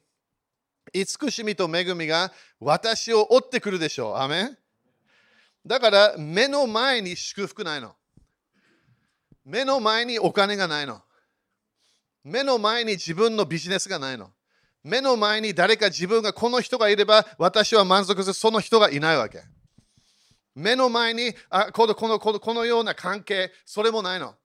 [0.94, 4.16] 慈しみと恵みが私を追ってくるでしょう。
[4.18, 4.58] アメ
[5.66, 7.96] だから目の前に祝福ないの。
[9.46, 11.02] 目の前にお金がないの。
[12.24, 14.32] 目の前に自分のビジネスがないの。
[14.84, 19.42] 目の前に誰か自分がこの人がいれば私は満足するその人がいないわけ。
[20.56, 24.36] 目の前にあこのこのこのこのような関係、それもないの。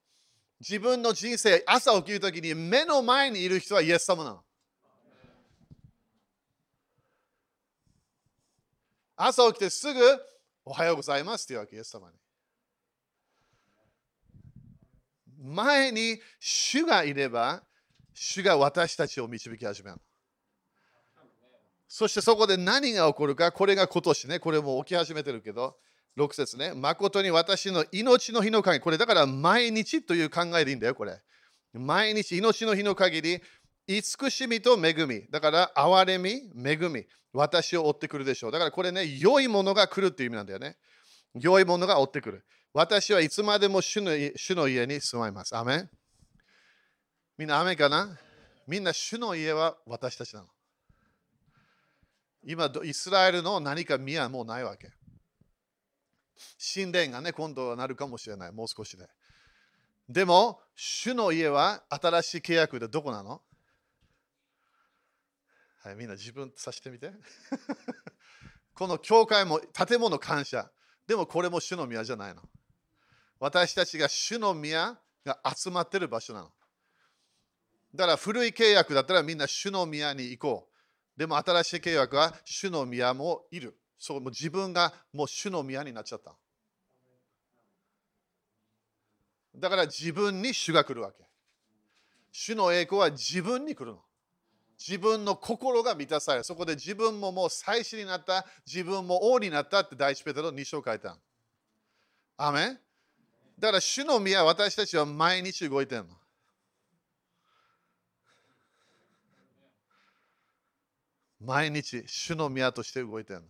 [0.59, 4.43] 自分の人生、朝起きるときに目の前にいる人はイエス様なの。
[9.25, 10.01] 朝起きてすぐ
[10.65, 12.13] おはようございますっていうわけ、イエス様に。
[15.45, 17.63] 前に主がいれば、
[18.13, 19.97] 主が私たちを導き始める。
[21.87, 25.77] そしてそこで何が起こるか、これが今年ね、これも起き始めてるけど、
[26.17, 31.21] 6節ね、誠に私の命の日の限り、これだから毎日という考えでいいんだよ、これ。
[31.71, 33.41] 毎日、命の日の限り、
[33.87, 38.51] 慈しみと恵み、だから憐れみ、恵み、私を追ってくるでしょう。
[38.51, 40.77] だからこれね、良いものが来るっていう意味なんだよね。
[41.33, 42.45] 良いものが追ってくる。
[42.73, 45.55] 私はいつまでも主の主の家に住まいます。
[45.55, 45.89] アメン
[47.37, 48.17] みんな、アメかな？
[48.67, 50.47] みんな主の家は私たちなの。
[52.45, 54.91] 今、イスラエルの何か宮はもうないわけ。
[56.73, 59.07] 神殿がね、今度はなるかもしれない、もう少しで。
[60.07, 63.41] でも、主の家は新しい契約でどこなの？
[65.83, 67.11] はい、みんな自分とさしてみて。
[68.73, 70.71] この教会も建物感謝。
[71.05, 72.41] でもこれも主の宮じゃないの。
[73.37, 76.53] 私たちが主の宮が集まってる場所なの。
[77.93, 80.69] だから古い契約だったらみんな主の宮に行こ
[81.15, 81.19] う。
[81.19, 83.77] でも新しい契約は主の宮もいる。
[83.99, 86.33] そうもう自分がもう主の宮になっちゃった。
[89.53, 91.25] だから自分に主が来るわけ。
[92.31, 94.03] 主の栄光は自分に来るの。
[94.85, 96.43] 自分の心が満たされ。
[96.43, 101.17] そこで自分ももう祭司になった、自分も王になったって第一ペテロ2章書いた。
[102.35, 102.79] アメン
[103.57, 106.09] だから主の宮、私たちは毎日動いてるの。
[111.39, 113.45] 毎日、主の宮として動いてるの。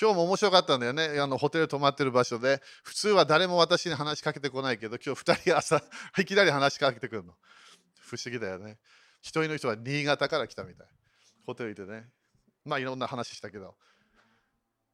[0.00, 1.18] 今日も面白かったんだよね。
[1.18, 5.82] あのホテル泊まってる場所で、普通は誰も私に話しかけてこないけど、今日2人朝、
[6.18, 7.34] いきなり話しかけてくるの。
[7.98, 8.78] 不思議だよね。
[9.20, 10.86] 一人の人は新潟から来たみたい。
[11.46, 12.08] ホテルでね。
[12.64, 13.74] まあいろんな話したけど。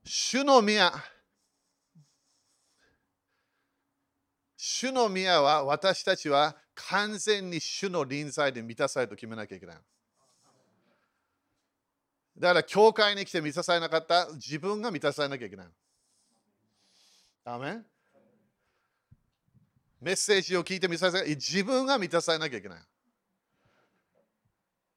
[0.04, 0.92] 主の宮。
[4.56, 9.76] 主の宮は私たちは完全に主の臨在で満たされと決めなきゃいけない。
[12.36, 15.66] だから、教会に来て満たされなかった自分が満たされなきゃいけない。
[17.44, 17.86] アメン
[20.00, 22.78] メッセージを聞いて満たされ自分が満たされなきゃいけない。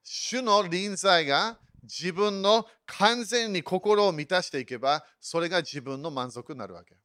[0.10, 6.96] 主の臨在が自分の完全に心を満たしていけば、それが自分の満足になるわけ。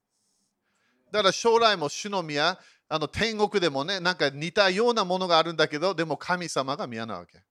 [1.10, 7.42] だから将来も主の宮、あの天国でもね、なんか似たようなものがあるんだけど、でも神様が宮なわけ。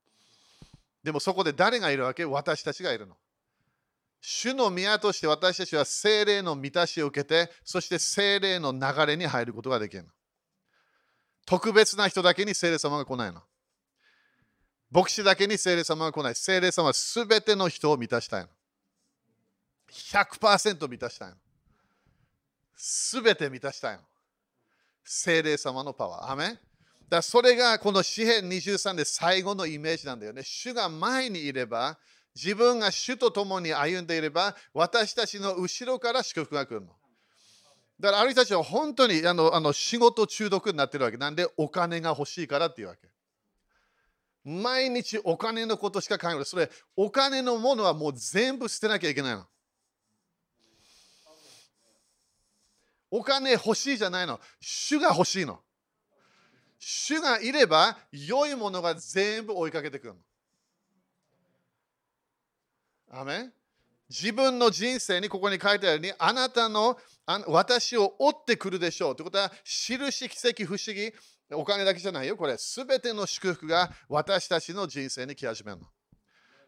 [1.04, 2.24] でもそこで誰がいるわけ？
[2.24, 3.18] 私たちがいるの。
[4.22, 10.10] 主の宮として私たちは精霊の満たしを受けて、そして精霊の流れに入ることができるの。
[11.46, 13.42] 特別な人だけに精霊様が来ないの。
[14.92, 16.36] 牧師だけに精霊様が来ない。
[16.36, 18.50] 精霊様はすべての人を満たしたいの。
[19.90, 21.36] 100%満たしたいの。
[22.76, 24.02] すべて満たしたいの。
[25.04, 26.32] 精霊様のパワー。
[26.32, 26.58] アメ
[27.10, 30.44] だそれがこの詩篇23で最後のイメージなんだよね。
[30.44, 31.98] 主が前にいれば、
[32.36, 36.88] 自分が主と共に歩んでいれば、私たちの後ろから祝福が来るの。
[38.00, 41.18] だからある人たちは本当にあのあの仕事中毒になってるわけ。
[41.18, 43.08] なんでお金が欲しいからっていうわけ。
[44.44, 46.46] 毎日お金のことしか考えない。
[46.46, 49.46] それ、お金のものはもう全部捨てなきゃいけないの。
[53.12, 54.40] お金欲しいじゃないの。
[54.60, 55.62] 主が欲しいの。
[56.80, 60.20] 主がいれば、良いものが全部追いかけてくるの。
[63.12, 63.52] アメ
[64.10, 69.16] 自分の人生にここに書いてあるように、あなたのあ私を追ってくるでしょう。
[69.16, 71.14] ということは、印、奇跡、不思議、
[71.54, 72.38] お金だけじゃないよ。
[72.38, 75.88] これ、すべての祝福が私たちの人生に来始めるの。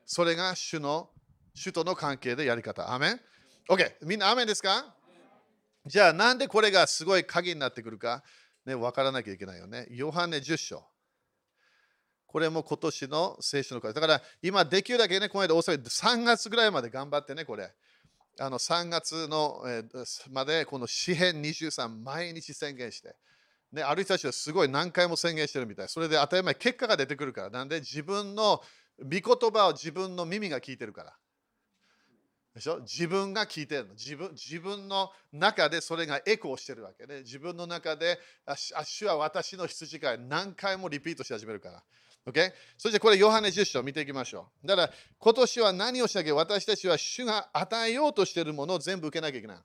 [0.06, 1.10] それが主の、
[1.54, 2.92] 主との関係でやり方。
[2.94, 3.22] アメン
[3.70, 3.94] ?OK。
[4.04, 4.96] みんな、アメンですか？
[5.86, 8.24] じゃあ、なんでこれがすごい鍵になってくるか、
[8.66, 9.88] ね、分からなきゃいけないよね。
[9.90, 10.84] ヨハネ10章。
[12.26, 13.94] これも今年の聖書の会。
[13.94, 17.72] だから今できるだけね、この間大阪で3月ぐらいまで頑張ってね、これ。
[18.40, 19.84] あの3月の、え、
[20.32, 23.16] までこの詩編23毎日宣言して。
[23.74, 25.90] ね、ある人たちはすごい何回も宣言してるみたい。
[25.90, 27.50] それで当たり前結果が出てくるから。
[27.50, 28.62] なんで自分の
[29.00, 29.22] 御言
[29.52, 31.14] 葉を自分の耳が聞いてるから。
[32.54, 32.82] でしょ？
[32.82, 34.30] 自分が聞いてるの自分。
[34.34, 41.84] 自分の中でそれがエコーしてるわけで、ね、自分の中で、あ主は私の羊飼い何回もリピートし始めるから。
[42.26, 42.54] Okay?
[42.78, 44.68] そしてこれ、ヨハネ10章見ていきましょう。
[44.68, 49.58] だから、今年は何をしなきゃ私たちは主が与えようとしているものを全部受けなきゃいけない。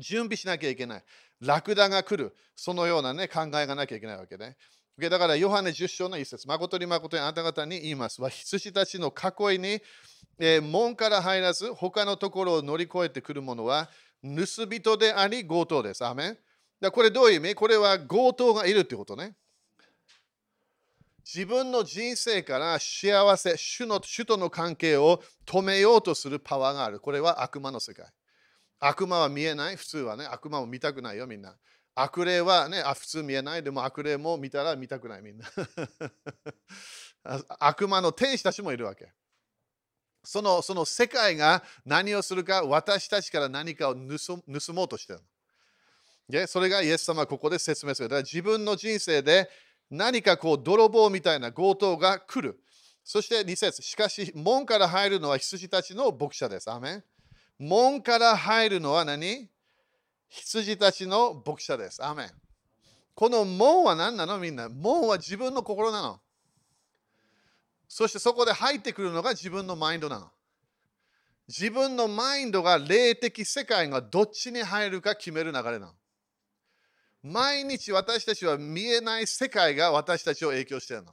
[0.00, 1.04] 準備しなきゃいけない。
[1.40, 2.34] ラクダが来る。
[2.56, 4.56] そのような、ね、考えがなきゃいけないわけね。
[4.98, 6.48] だから、ヨハネ10章の一節。
[6.48, 8.28] 誠に誠にあなた方に言いますは。
[8.28, 9.80] 羊たちの囲いに、
[10.40, 13.88] えー、門から入らず、他のところを乗り越えてくる者は、
[14.22, 16.04] 盗人であり、強盗です。
[16.04, 16.38] アメン
[16.80, 17.54] だこれどういう意味？
[17.54, 19.36] これは強盗がいるってことね。
[21.24, 27.00] 自分の人生から幸せ、主の主との関係を止めようとするパワーがある。
[27.00, 28.06] これは悪魔の世界。
[28.80, 29.76] 悪魔は見えない？
[29.76, 31.56] 普通はね、悪魔も見たくないよ、みんな。
[31.94, 33.62] 悪霊はね、あ普通見えない？
[33.62, 35.46] でも悪霊も見たら見たくない、みんな。
[37.58, 39.12] 悪魔の天使たちもいるわけ。
[40.22, 45.20] そのその世界が何をするか、私たちから何かを盗もうとしてる。
[46.28, 48.08] でそれがイエス様はここで説明する。
[48.08, 49.48] だから自分の人生で
[49.90, 52.60] 何かこう泥棒みたいな強盗が来る。
[53.02, 56.70] そして2節しかし門から入るのは羊たちの牧者です。
[56.70, 57.04] アメン
[57.58, 59.48] 門から入るのは何？
[60.28, 62.04] 羊たちの牧者です。
[62.04, 62.30] アメン
[63.14, 64.38] この門は何なの？
[64.38, 64.68] みんな。
[64.68, 66.20] 門は自分の心なの。
[67.88, 70.28] そしてそこで入ってくるのが自分のマインドなの。
[71.48, 75.92] 自分のマインドが霊的世界がどっちに入るか決める流れなの。
[77.22, 81.12] 毎日私たちは見えない世界が私たちを影響してるの。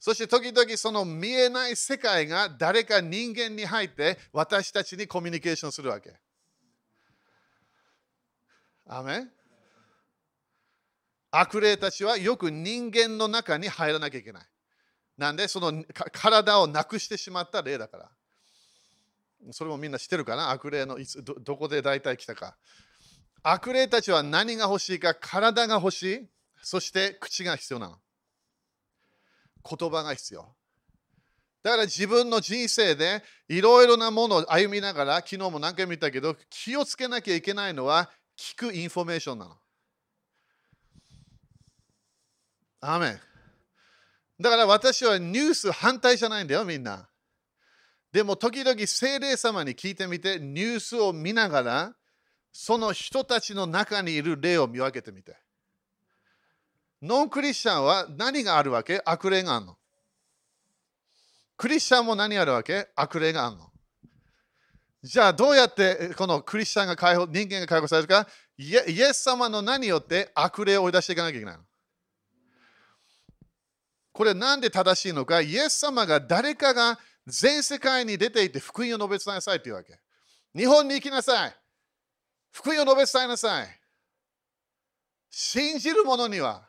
[0.00, 6.14] そして時々その見えない世界が誰か人間に入って私たちにコミュニケーションするわけ。
[8.88, 9.28] アメ
[11.30, 14.42] 悪霊たちはよく人間の中に入らなきゃいけない。
[15.18, 15.46] なんで？
[15.46, 18.10] その体をなくしてしまった霊だから。
[19.52, 20.50] それもみんな知ってるかな？
[20.50, 22.56] 悪霊のいつどどこで大体来たか。
[23.42, 25.14] 悪霊たちは何が欲しいか？
[25.14, 26.26] 体が欲しい。
[26.62, 27.98] そして口が必要なの。
[29.68, 30.54] 言葉が必要。
[31.62, 39.56] だから自分の人生でいろいろなものを歩みながら、昨日も何回も言ったけど、気をつけなきゃいけないのは聞くインフォメーションなの。
[42.80, 43.20] アメン。
[44.40, 47.06] だから私はニュース反対じゃないんだよ、みんな。
[48.10, 51.96] でも時々聖霊様に聞いてみて、ニュースを見ながら、
[52.52, 55.36] その人たちの中にいる霊を見分けてみて。
[57.02, 59.00] ノンクリスチャンは何があるわけ？
[59.04, 59.76] 悪霊があるの。
[61.56, 62.88] クリスチャンも何あるわけ？
[62.94, 63.70] 悪霊があるの。
[65.02, 68.26] じゃあどうやってこのクリスチャンが解放、人間が解放されるか？
[68.58, 71.62] イエス様の何によって悪霊を追い出していかなきゃいけないの。
[74.12, 75.40] これなんで正しいのか？
[75.40, 79.98] イエス様が誰かが全世界に出ていて福音を述べ伝えなさいというわけ。
[80.54, 81.56] 日本に行きなさい。
[82.50, 83.68] 福音を述べ伝えなさい。
[85.30, 86.68] 信じる者には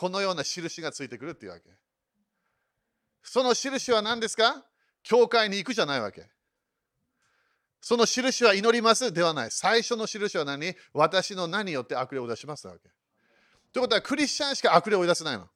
[0.00, 1.64] このような印がついてくるというわけ。
[3.22, 4.64] その印は何ですか？
[5.02, 6.26] 教会に行くじゃないわけ。
[7.82, 9.50] その印は祈りますではない。
[9.50, 10.74] 最初の印は何？
[10.94, 12.88] 私の名によって悪霊を出しますわけ。
[13.74, 15.46] ということはクリスチャンしか悪霊を追い出せないの。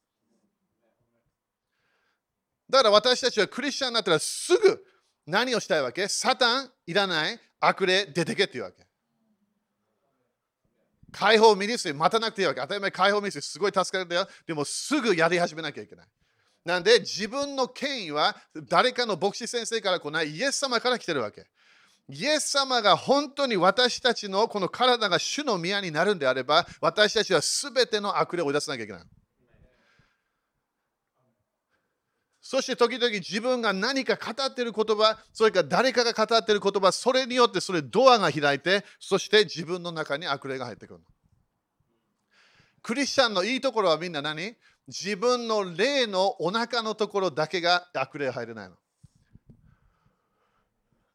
[2.69, 4.85] だから私たちはクリスチャンになったらすぐ
[5.27, 6.07] 何をしたいわけ？
[6.07, 8.87] サタンいらない悪霊出てけっていうわけ。
[11.15, 12.61] 解放ミニストリー待たなくていいわけ。
[12.61, 14.29] 当たり前解放ミニストリーすごい助かるんだよ。
[14.47, 16.07] でもすぐやり始めなきゃいけない。
[16.65, 18.37] なんで自分の権威は
[18.69, 21.47] 誰かの牧師先生から来ないイエス様から来てるわけ。
[22.09, 29.03] イエス様が本当に私たちのこの体が主の宮になるんであれば私たちは全ての悪霊を追い出さなきゃいけない。
[32.47, 41.01] そして時々自分が何か語っている言葉、それから誰かが語っている言葉、それによってそれドアが開いて、そして自分の中に悪霊が入ってくる。
[42.83, 44.57] クリスチャンのいいところはみんな何？
[44.87, 48.75] 自分の霊のお腹のところだけが悪霊入れないの。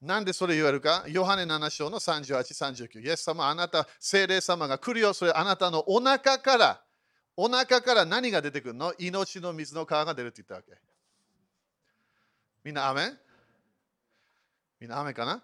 [0.02, 1.06] なんでそれ言えるか？
[1.08, 2.40] ヨハネ7章の38、
[2.88, 3.06] 39。
[3.06, 5.14] イエス様、あなた、精霊様が来るよ。
[5.14, 6.82] それあなたのお腹から、
[7.38, 8.96] お腹から何が出てくるの？
[8.98, 10.72] 命の水の川が出るって言ったわけ。
[12.64, 13.14] みんな、アメ
[14.80, 15.43] みんな、アメかな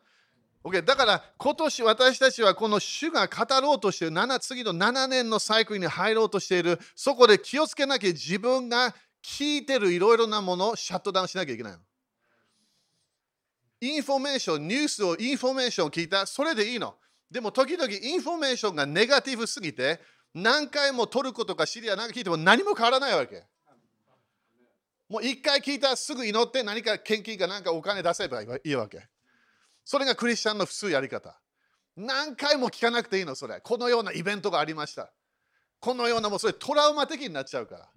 [0.64, 0.84] ?OK。
[0.84, 11.80] だから、今年私たちはこの主が語ろうとしている7、次の7年のサイクルに入ろうとしている、そこで気をつけなきゃ自分が聞いてるいろいろなものをシャットダウンしなきゃいけないの。
[13.82, 16.96] インフォメーション、ニュースをインフォメーションを聞いた、それでいいの。
[17.30, 20.00] でも時々インフォメーションがネガティブすぎて、
[20.34, 23.44] 何回もトルコとかシリアなんか聞いても何も変わらないわけ。
[25.16, 29.08] もう一回聞いたらすぐ祈って何か献金か何かお金出せばいいわけ。
[29.86, 31.40] それがクリスチャンの普通やり方。
[31.96, 33.62] 何回も聞かなくていいの、それ。
[33.62, 35.14] このようなイベントがありました。
[35.80, 37.90] このようなもうそれトラウマ的になっちゃうから。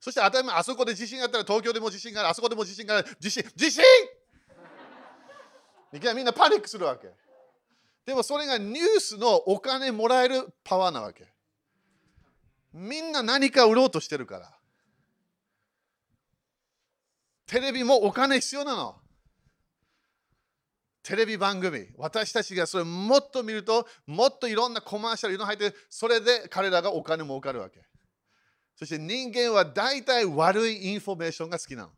[0.00, 3.84] そして当たり前、あそこで地震があったら東京でも地震がある、あそこでも地震がある、地震、地震
[5.92, 7.10] いきなりみんなパニックするわけ。
[8.06, 11.26] でもそれがニュースのお金もらえるパワーなわけ。
[12.72, 14.57] みんな何か売ろうとしてるから。
[17.48, 18.94] テレビもお金必要なの。
[21.02, 27.82] テレビ番組、私たちがそれもっと見ると、もっといろんなコマーシャル、いろんな入ってそれで彼らがお金儲かるわけ。
[28.76, 31.90] そして人間は大体悪いインフォメーションが好きなの。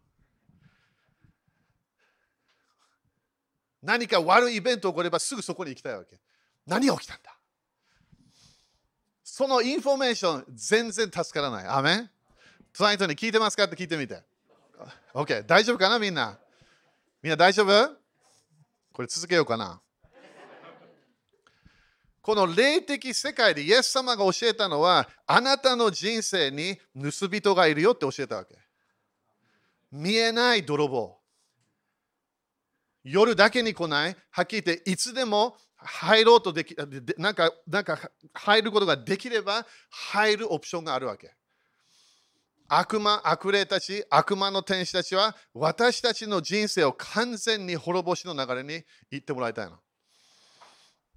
[3.83, 6.21] 何か悪いイベント起こればすぐそこに行きたいわけ。
[6.65, 7.37] 何が起きたんだ
[9.25, 11.67] そのインフォメーション全然助からない。
[11.67, 12.11] アメン
[12.73, 13.65] 隣人に聞いてますか？
[13.65, 14.30] って聞いてみて。
[15.15, 16.39] OK、大丈夫かなみんな？
[17.23, 17.97] みんな大丈夫？
[18.93, 19.81] これ続けようかな。
[22.23, 28.57] この霊的世界でイエス様が教えたのは、あなたの人生に盗人がいるよって教えたわけ。
[29.91, 31.19] 見えない泥棒。
[33.03, 36.77] 夜だけに来ない、はっきり言って、いつでも入ろうとでき、
[37.17, 37.99] なんか、なんか
[38.35, 41.35] 入ることができれば、入るオプションがあるわけ。
[42.73, 49.73] 悪魔、悪霊たち、悪魔の天使たちは私たちの人生を完全に滅ぼしの流れに行ってもらいたいの。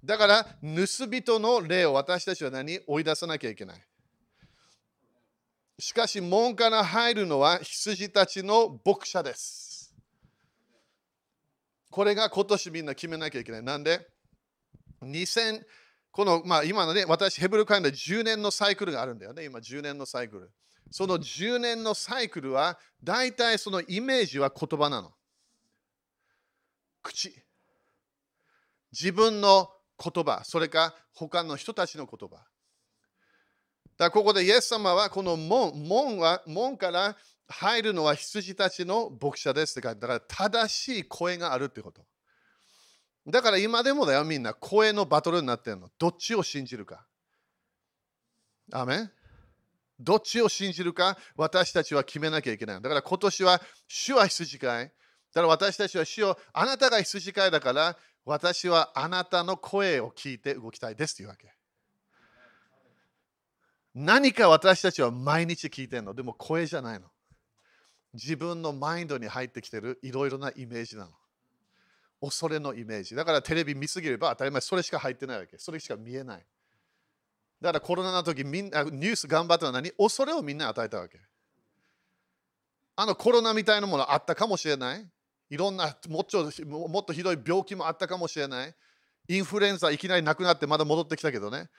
[0.04, 2.80] だから、盗人の霊を私たちは何？
[2.88, 3.86] 追い出さなきゃいけない。
[5.78, 9.94] しかし、門から入るのは羊たちの牧者です。
[11.88, 13.62] これが今年みんな決めなきゃいけない。
[13.62, 14.04] なんで
[15.04, 15.62] ?2000、
[16.10, 19.44] この、まあ、今のね、私、ヘブルカインで10年のサイクルがあるんだよね。
[19.44, 20.50] 今、10年のサイクル。
[20.90, 25.12] その10年のサイクルは大体そのイメージは言葉なの。
[27.02, 27.34] 口。
[28.92, 29.70] 自分の
[30.02, 32.44] 言葉、それか他の人たちの言葉。
[33.96, 37.16] だここでイエス様はこの門門は門から
[37.46, 42.04] 入るのは羊たちの牧者ですって書いてだから正しい声があるってこと。
[43.26, 45.90] だから今でもだよみんな声のバトルになってるの。
[45.98, 47.06] どっちを信じるか。
[48.72, 49.10] アメ
[50.04, 52.82] どっちを信じるか私たちは決めなきゃいけない。
[52.82, 54.84] だから今年は主は羊飼い。
[54.84, 61.52] だから私たちは主をあなたが羊飼いだから私はあなたの声を聞いて動きたいですというわけ。
[63.94, 66.14] 何か私たちは毎日聞いてるの。
[66.14, 67.06] でも声じゃないの。
[68.12, 71.10] 自分のマインドに入ってきてるいろいろなイメージなの。
[72.20, 73.14] 恐れのイメージ。
[73.14, 75.58] だからテレビ見すぎれば当たり前それしか入ってないわけ。
[75.58, 76.46] それしか見えない。
[77.64, 81.18] だからコロナの時みんなニュース頑張ったのは何恐れをみんな与えたわけ。
[82.94, 85.08] あのコロナみたいなものあったかもしれない？
[85.48, 88.74] いろんなもっともっとひどい病気もあったかもしれない？
[89.28, 91.70] インフルエンザいきなりなくなってまだ戻ってきたけどね。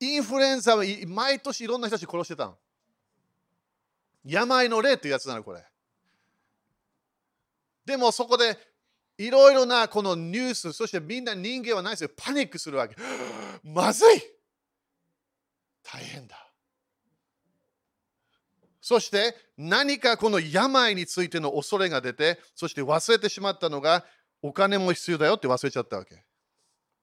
[0.00, 2.56] インフルエンザは毎年いろんな人たち殺してたの。
[4.24, 5.62] 病の霊っていうやつなの、これ。
[7.84, 8.56] でもそこで
[9.18, 12.94] いろいろなこのニュース、そしてみんな人間は何せパニックするわけ。
[13.64, 14.22] まずい
[15.82, 16.48] 大変だ。
[18.80, 24.06] そして何かこの病についての恐れが出て、そして忘れてしまったのが
[24.40, 26.24] お金も必要だよって忘れちゃったわけ。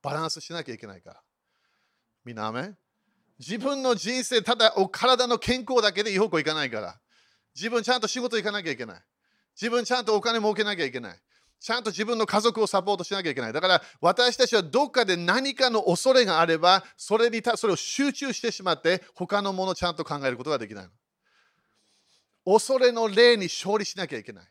[0.01, 1.21] バランスしなきゃいけないから。
[2.23, 2.73] みんなあめ
[3.37, 6.97] 自分の人生、ただお体の健康だけでいい方向いかないから。
[7.53, 9.01] 自分ちゃんと仕事行かなきゃいけない。
[9.59, 11.19] 自分ちゃんとお金儲けなきゃいけない。
[11.65, 13.53] ちゃんと自分の家族をサポートしなきゃいけない。
[13.53, 20.87] だから私たちはどっかで何かの恐れがあれば、それにそれを集中してしまって、他のものをちゃんと考えることができない。
[22.45, 24.45] 恐れの霊に勝利しなきゃいけない。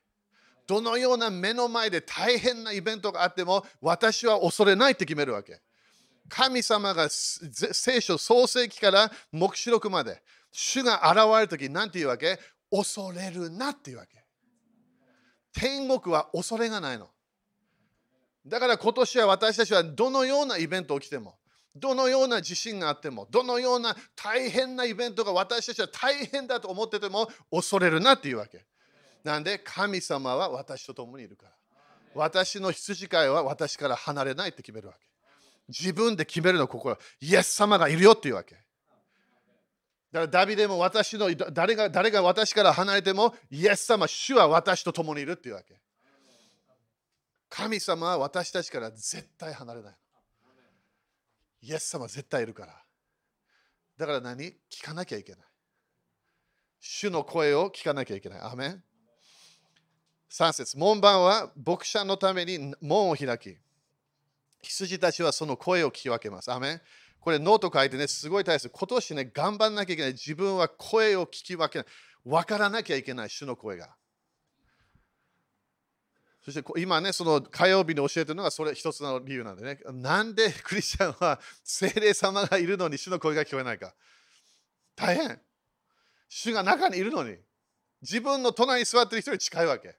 [0.66, 5.60] どのような目の前で大変なイベントがあっても、私は恐れないって決めるわけ。
[6.28, 12.40] 神様が聖書創世記から黙示録まで、主が現れるとき何て言うわけ？
[12.72, 14.23] 恐れるなっていうわけ。
[15.54, 17.08] 天国は恐れがないの。
[18.46, 21.36] だから今年は私たちはどのようなイベント起きても、
[21.74, 28.64] どのような地震があっても、どのような大変なイベントが私たちは大変だと思ってても恐れるなっていうわけ。
[29.24, 31.52] なんで神様は私と共にいるから。
[32.14, 35.00] 私の羊飼いは私から離れないって決めるわけ。
[35.68, 36.96] 自分で決めるの心。
[37.20, 38.56] イエス様がいるよっていうわけ。
[40.14, 45.74] だからダビデも私の誰が誰が私から離れても、イエス様、主は私と共にいるっていうわけ。
[47.48, 49.96] 神様は私たちから絶対離れない。
[51.62, 52.80] イエス様は絶対いるから。
[53.98, 54.54] だから何？
[54.70, 55.40] 聞かなきゃいけない。
[56.78, 58.40] 主の声を聞かなきゃいけない。
[58.40, 58.84] アメン
[60.30, 63.56] 3節門番は牧者のために門を開き、
[64.62, 66.52] 羊たちはその声を聞き分けます。
[66.52, 66.80] アメン
[67.24, 68.68] これノート書いてね、すごい大切。
[68.68, 70.12] 今年ね、頑張らなきゃいけない。
[70.12, 71.86] 自分は声を聞き分けない。
[72.22, 73.96] 分からなきゃいけない、主の声が。
[76.44, 79.78] そして今ね、その火曜日に教えてるのがそれ一つの理由なんでね。
[79.90, 83.94] なんで クリスチャンは精霊様がいるのに主の声が聞こえないか。
[84.94, 85.40] 大変。
[86.28, 87.38] 主が中にいるのに。
[88.02, 89.96] 自分の隣に座ってる人に近いわけ。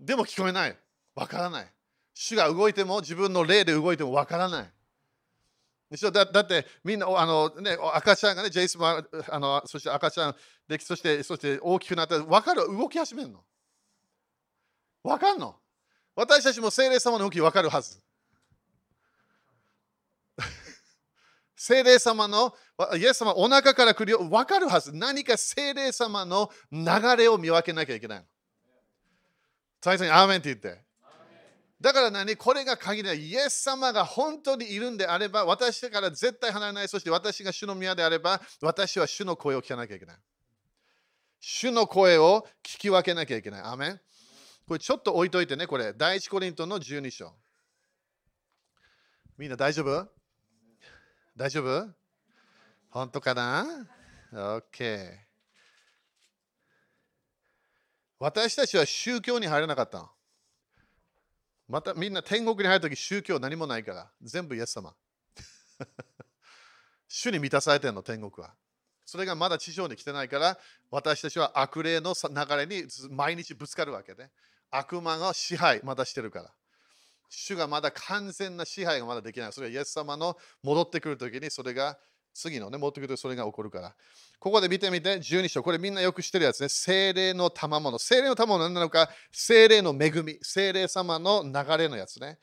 [0.00, 0.78] でも聞こえない。
[1.14, 1.70] わからない。
[2.14, 4.72] 主が動いても自分の霊で動いてもわからない。
[5.92, 9.04] でしょだだってみんなあの、ね、赤ちゃんがね、ジェイスもあ
[9.38, 10.36] のそして赤ちゃん
[10.66, 12.62] できそしてそして大きくなったら分かる？
[12.66, 13.44] 動き始めるの。
[15.04, 15.54] 分かんの？
[16.16, 18.00] 私たちも精霊様の動き分かるはず。
[21.54, 22.56] 精霊様の
[22.96, 24.92] イエス様お腹から来るよ分かるはず。
[24.94, 26.86] 何か精霊様の流
[27.18, 28.24] れを見分けなきゃいけないの。
[29.84, 30.82] 最初にアーメンって言って。
[31.82, 32.36] だから何？
[32.36, 33.26] これが限りない。
[33.26, 36.88] イエス様が本当にいるんであれば、私から絶対離れない。
[36.88, 40.16] そして私が主の宮であれば、私は主の声を聞かなきゃいけない。
[41.40, 43.62] 主の声を聞き分けなきゃいけない。
[43.64, 44.00] アメン
[44.68, 45.92] これちょっと置いといてね、これ。
[45.92, 47.34] 第一コリントの12章。
[49.36, 50.08] みんな大丈夫？
[51.36, 51.92] 大丈夫？
[52.90, 53.66] 本当かな
[54.32, 55.18] ?OK。
[58.20, 60.10] 私たちは宗教に入らなかったの。
[61.72, 64.94] またみんな天国に入るとき宗教何もないから、全部イエス様。
[67.08, 68.54] 主に満たされてるの、天国は。
[69.06, 70.58] それがまだ地上に来てないから、
[70.90, 74.30] 私たちは悪霊の流れに毎日ぶつかるわけで、ね。
[74.70, 76.52] 悪魔が支配まだしてるから。
[77.30, 79.52] 主がまだ完全な支配がまだできない。
[79.54, 81.98] それはイエス様の戻ってくるときにそれが
[82.34, 83.94] 次のね、持ってくるとそれが起こるから。
[84.38, 85.62] ここで見てみて、12章。
[85.62, 86.68] これみんなよく知ってるやつね。
[86.68, 87.98] 精霊の賜物。
[87.98, 90.38] 精霊の賜物は何なのか精霊の恵み。
[90.42, 92.38] 精霊様の流れのやつね。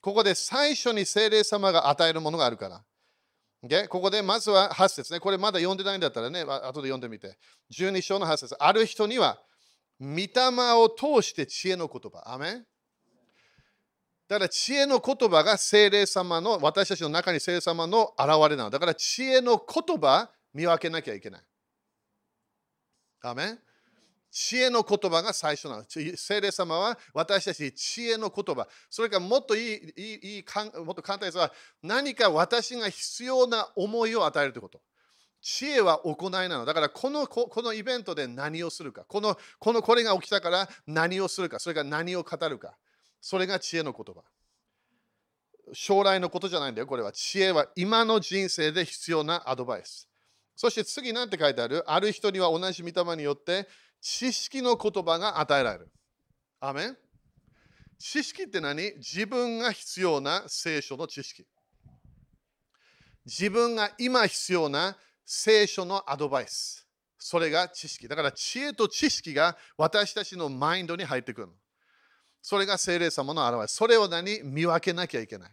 [0.00, 2.84] ここで最初に精霊様が与えるものがあるから。
[3.62, 5.20] o ここでまずは8節ね。
[5.20, 7.38] これまだ読んでないんだったらね、後で読んでみて。
[7.72, 9.40] 12章の8節ある人には、
[10.00, 10.28] 御霊
[10.74, 12.22] を通して知恵の言葉。
[12.26, 12.64] アメ
[14.34, 18.70] だから知恵の言葉が精霊様の、私たちの中に精霊様の現れなの。
[18.70, 21.42] だから知恵の言葉見分けなきゃいけない。
[23.22, 23.58] アメン？
[24.32, 25.84] 知恵の言葉が最初なの。
[25.88, 28.66] 聖霊様は私たちに知恵の言葉。
[28.90, 30.44] それからもっといい、いいいい
[30.84, 34.80] もっと簡単ですが、何か私が必要な思いを与えるということ。
[35.40, 36.64] 知恵は行いなの。
[36.64, 39.38] だからこのこのイベントで何をするかこの。
[39.60, 41.60] このこれが起きたから何をするか。
[41.60, 42.74] それから何を語るか。
[43.26, 44.20] それが知恵の言葉。
[45.72, 46.86] 将来のことじゃないんだよ。
[46.86, 50.06] これは知恵は今の人生で必要なアドバイス。
[50.54, 51.82] そして次何て書いてある？
[51.90, 53.66] ある人には同じ御霊によって
[54.02, 55.90] 知識の言葉が与えられる。
[56.60, 56.98] アメン？
[57.98, 58.92] 知識って何？
[58.96, 61.46] 自分が必要な聖書の知識。
[63.24, 66.86] 自分が今必要な聖書のアドバイス。
[67.18, 68.06] それが知識。
[68.06, 71.48] だから知恵と知識が私たちのマインドに入ってくる。
[72.44, 73.68] それが聖霊様の表れ。
[73.68, 74.42] それを何？
[74.42, 75.50] 見分けなきゃいけない。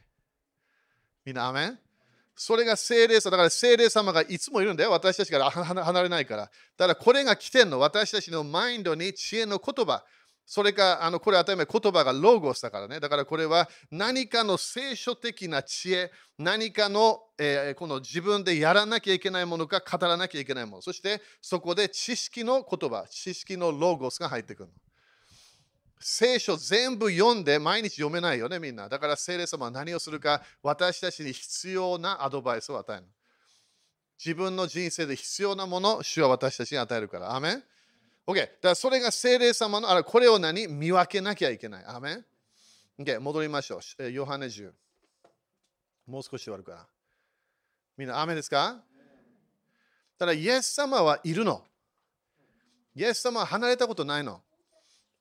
[1.23, 1.79] みんな、アメン？
[2.35, 3.31] それが聖霊様。
[3.31, 4.91] だから聖霊様がいつもいるんだよ。
[4.91, 6.41] 私たちから離れないから。
[6.41, 7.79] だからこれが来てんの。
[7.79, 10.03] 私たちのマインドに知恵の言葉。
[10.45, 12.99] それか、あのこれ当たり前言葉がロゴスだからね。
[12.99, 20.81] だからこれは何かの聖書的な知恵、何かの、えー、この自分でやらなきゃいけないものか語らなきゃいけないもの。
[20.81, 24.69] そしてそこで知識の言葉、知識のロゴスが入ってくる。
[26.01, 28.89] 聖書全部読んで毎日読めないよね、みんな。
[28.89, 33.05] だから聖霊様は何をするか、私たちに必要なアドバイスを与える。
[34.23, 37.35] 自分の人生で必要なもの、主は私たちに与えるから。
[37.35, 37.63] アメン
[38.27, 38.35] ?OK。
[38.35, 40.67] だからそれが聖霊様の、あれこれを何？
[40.67, 41.85] 見分けなきゃいけない。
[41.85, 42.25] アメン
[42.99, 43.19] ?OK。
[43.19, 44.11] 戻りましょう。
[44.11, 44.71] ヨハネ10。
[46.07, 46.87] もう少し終わるから。
[47.97, 48.81] みんな、雨ですか？
[50.19, 51.63] ただ、イエス様はいるの。
[52.95, 54.41] イエス様は離れたことないの。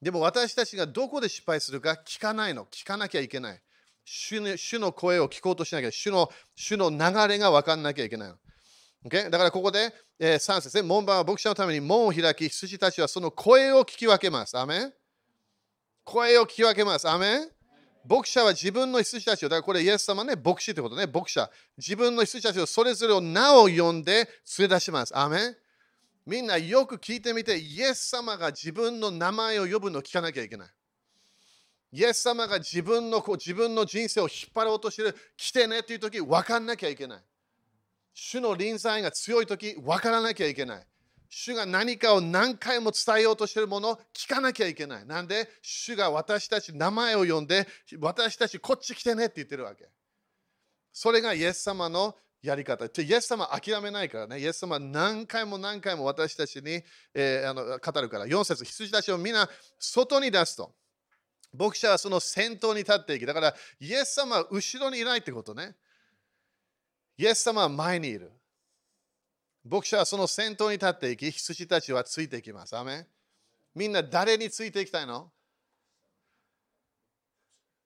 [0.02, 2.66] でも私たちがどこで失敗するか聞かないの。
[2.66, 3.60] 聞かなきゃいけない。
[4.04, 6.96] 主の主の声を聞こうとしなきゃ主の主の流
[7.28, 8.36] れが分かんなきゃいけないの。
[9.06, 9.30] Okay?
[9.30, 14.58] だからここで、えー、3節ね、門番は牧者のために門を開き、羊たちはその声を聞き分けます。
[14.58, 14.92] アメ
[16.04, 17.08] 声を聞き分けます。
[17.08, 17.48] アメ
[18.06, 21.50] 牧者は自分の羊たちを、だからこれイエス様ね、牧師ってことね、牧者。
[21.76, 24.28] 自分の羊たちをそれぞれを名を呼んで
[24.58, 25.16] 連れ出します。
[25.16, 25.54] アメ
[26.26, 30.68] みんなよく聞いてみて、イエス様が自分の名前を呼ぶのを聞かなきゃいけない。
[31.92, 37.22] イエス様が自分の自分の人生を引っ張ろうとしてる、来てねっていう時、分かんなきゃいけない。
[38.14, 40.86] 主の臨在が強い時、分からなきゃいけない。
[41.28, 45.06] 主が何かを何回も伝えようとしているものを聞かなきゃいけない。
[45.06, 47.66] なんで、主が私たち名前を呼んで、
[47.98, 49.88] 私たちこっち来てねって言ってるわけ。
[50.92, 52.84] それがイエス様のやり方。
[52.84, 54.38] イエス様は諦めないからね。
[54.38, 56.82] イエス様は何回も何回も私たちに、
[57.12, 58.26] えー、あの語るから。
[58.26, 60.74] 4節羊たちを皆外に出すと。
[61.52, 63.26] 牧者はその先頭に立っていき。
[63.26, 65.74] だから、イエス様は後ろにいないってことね。
[67.18, 68.32] イエス様は前にいる。
[69.64, 72.76] 牧者はその先頭に立っていき、羊たちはついていきます。
[72.76, 73.06] アメ
[73.74, 75.30] みんな誰についていきたいの？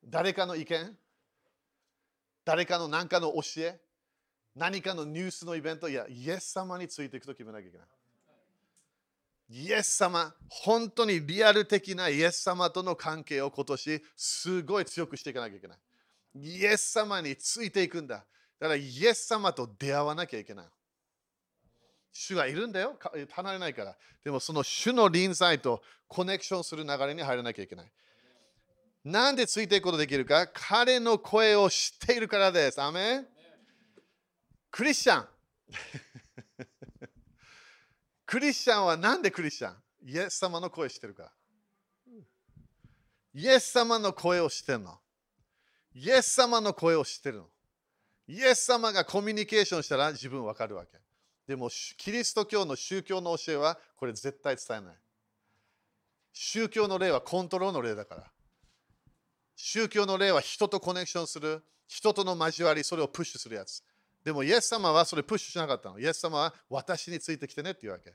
[0.05, 0.97] 誰かの意見？
[2.45, 3.81] 誰かの何かの教え？
[4.57, 7.87] 何かのニュースのイベント、いや、イエス様についていくと決めなきゃいけない。
[9.51, 15.79] イエス様、本当にリアル的なイエス様との関係を今年すごい強くしていかなきゃいけない。
[16.37, 18.25] イエス様についていくんだ。
[18.59, 20.67] だからイエス様と出会わなきゃいけない。
[22.13, 22.97] 主がいるんだよ。
[23.33, 23.97] 離れないから。
[24.25, 27.93] でもその主の臨在とコネクションする流れに入らなきゃいけない。
[29.05, 30.47] なんでついていくことできるか？
[30.47, 32.81] 彼の声を知っているからです。
[32.81, 33.27] アメン
[34.75, 35.29] クリスチャン。
[38.27, 39.83] クリスチャンはなんでクリスチャン？
[40.03, 41.23] イエス様の声してるか？
[41.23, 41.33] ら
[43.35, 44.99] イエス様の声をしてるの？
[45.95, 47.51] イエス様の声を知ってるの？
[48.27, 50.99] イエス様がコミュニケーションしたら自分わかるわけ。
[51.47, 54.97] でもキリスト教の宗教の教えはこれ絶対伝えない。
[56.33, 58.25] 宗教の例はコントロールの例だから。
[59.55, 61.63] 宗教の例は人とコネクションする。
[61.87, 63.85] 人との交わりそれをプッシュするやつ。
[64.25, 65.99] でもイエス様はそれプッシュしなかったの。
[65.99, 68.15] イエス様は私についてきてねっていうわけ。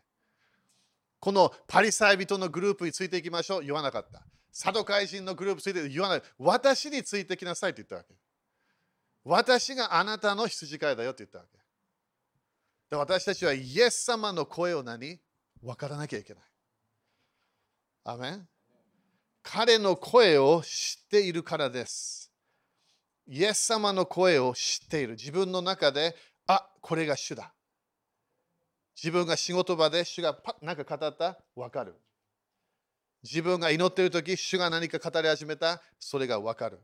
[1.19, 4.23] このパリサイ人のグループについていきましょう言わなかった。
[4.51, 6.23] サドカイ人のグループについて言わない。
[6.39, 8.15] 私についてきなさいって言ったわけ。
[9.23, 11.59] 私があなたの羊飼いだよって言ったわけ。
[12.89, 15.19] で私たちはイエス様の声を何？
[15.61, 16.43] 分からなきゃいけない。
[18.05, 18.47] アメン
[19.43, 22.28] 彼の声を知っているからです。
[23.31, 25.11] イエス様の声を知っている。
[25.11, 26.15] 自分の中で、
[26.47, 27.53] あこれが主だ。
[28.95, 31.37] 自分が仕事場で主がパッ何か語った？
[31.55, 31.93] わかる。
[33.21, 35.79] 自分が祈っているとき、主が何か語り始めた？
[35.99, 36.79] それがわかる。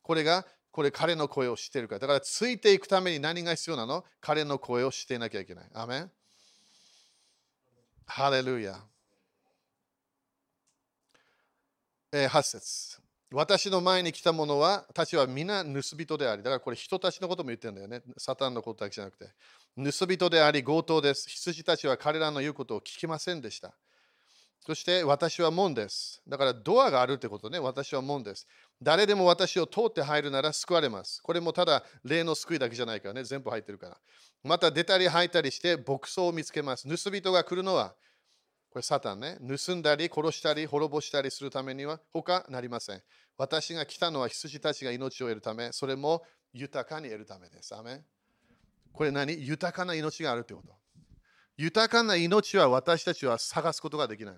[0.00, 1.98] これが、これ彼の声を知っているから。
[1.98, 4.02] だからついていくために何が必要なの？
[4.22, 5.70] 彼の声を知っていなきゃいけない。
[5.74, 6.10] アメン
[8.06, 8.80] ハレルヤ。
[12.12, 18.02] えー、8節私の前に来た者は、たちは皆盗人であり、だからこれ人たちのことも言ってるんだよね。
[18.18, 19.26] サタンのことだけじゃなくて。
[19.76, 21.28] 盗人であり、強盗です。
[21.28, 23.74] 羊たちは彼らの言うことを聞きませんでした。
[24.60, 26.22] そして私は門です。
[26.26, 27.58] だからドアがあるってことね。
[27.60, 28.48] 私は門です。
[28.82, 31.20] 誰でも私を通って入るなら救われます。
[31.22, 33.24] これもただ霊の救いだけじゃないからね。
[33.24, 33.96] 全部入ってるから。
[34.42, 36.88] また出たり入ったりして牧草を見つけます。
[36.88, 37.94] 盗人が来るのは、
[38.76, 39.38] これサタンね。
[39.40, 43.02] 盗んだり殺したり滅ぼしたりするためには他なりません。
[43.38, 46.22] 私が来たのは羊たちが命を得るため、それも
[46.52, 47.74] 豊かに得るためです。
[47.74, 48.02] アメ
[48.92, 49.32] これ何？
[49.32, 50.74] 豊かな命があるってこと。
[51.56, 54.34] 豊かな命は私たちは探すことができない。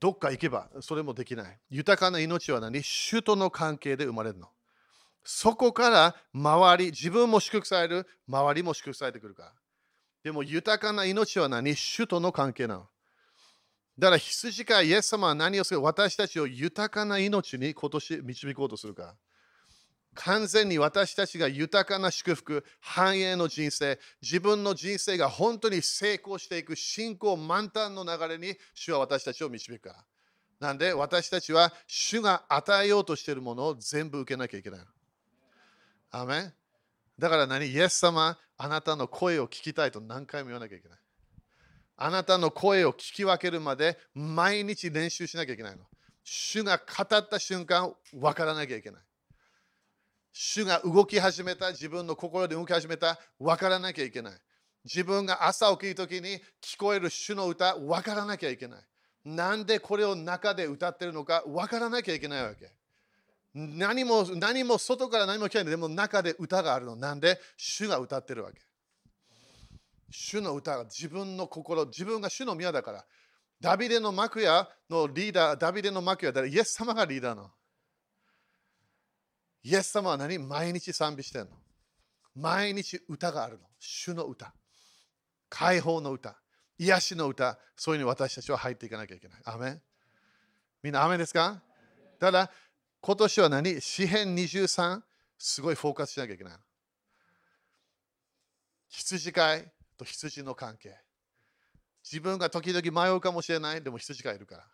[0.00, 1.58] どっか行けばそれもできない。
[1.70, 2.82] 豊かな命は何？
[2.82, 4.48] 主との関係で生まれるの。
[5.22, 9.52] そこから周り、自分も祝福される、周りも祝福されてくるから。
[10.22, 11.74] でも豊かな命は何？
[11.74, 12.86] 主との関係なの。
[13.98, 19.16] だから羊かイエス様は何をする私たちを豊かな命に今年導こうとするか。
[20.14, 30.04] 完全に私たちが豊かな祝福、繁栄の人生、自分の人生が本当に成功していく信仰満タンの流れに主は私たちを導くか。
[30.60, 34.80] なんで私たちは主が与えようとしているものを全部受けなきゃいけない。
[36.10, 36.52] アメ
[37.18, 37.66] だから何？
[37.66, 40.98] イエス様、あなたの声を聞きたいと何回も言わなきゃいけない。
[41.96, 45.82] あなたの声を聞き分けるまで毎日練習しなきゃいけないの。
[46.22, 49.02] 主が語った瞬間、分からなきゃいけない。
[50.32, 54.32] 主が動き始めた、自分の心で動き始めた、分からなきゃいけない。
[54.84, 58.80] 自分が朝起きるときに聞こえる主の歌、分からなきゃいけない。
[59.24, 62.70] なんでこれを中で歌ってるのか分からなきゃいけないわけ。
[63.54, 66.96] 何も何も外から何も聞かないでも中で歌があるの。
[66.96, 67.38] なんで？
[67.56, 68.60] 主が歌ってるわけ。
[70.10, 73.04] 主の歌が自分の心、自分が主の宮だから。
[73.60, 77.50] ダビデの幕屋のリーダー、ダビデの幕屋だイエス様がリーダーの。
[79.62, 80.38] イエス様は何？
[80.38, 81.50] 毎日賛美してるの。
[82.34, 83.66] 毎日歌があるの。
[83.78, 84.54] 主の歌。
[85.48, 86.36] 解放の歌。
[86.78, 87.58] 癒しの歌。
[87.76, 89.40] そういうに私たちは入っていかなきゃいけない。
[89.44, 89.78] アメ
[90.82, 91.62] みんなアメですか？
[92.18, 92.50] ただ、
[93.02, 93.80] 今年は何？
[93.80, 95.02] 詩編23、
[95.36, 96.52] すごいフォーカスしなきゃいけない。
[98.88, 99.64] 羊飼い
[99.98, 100.96] と羊の関係。
[102.04, 103.82] 自分が時々迷うかもしれない。
[103.82, 104.64] でも羊がいいるから。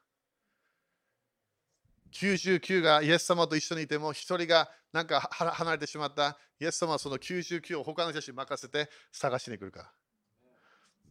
[2.12, 6.36] 99がイエス様と一緒にいても、1人がなんか離れてしまった。
[6.60, 9.92] イエス様はその99を他の人に任せて探しに来るから。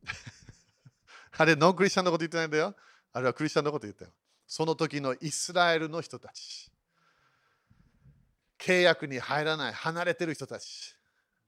[1.40, 2.76] あれ、ノンクリスチャンのこと言ってないんだよ。
[3.12, 4.12] あれはクリスチャンのこと言ったよ。
[4.46, 6.72] その時のイスラエルの人たち。
[8.68, 10.94] 契約に入らない、離れてる人たち。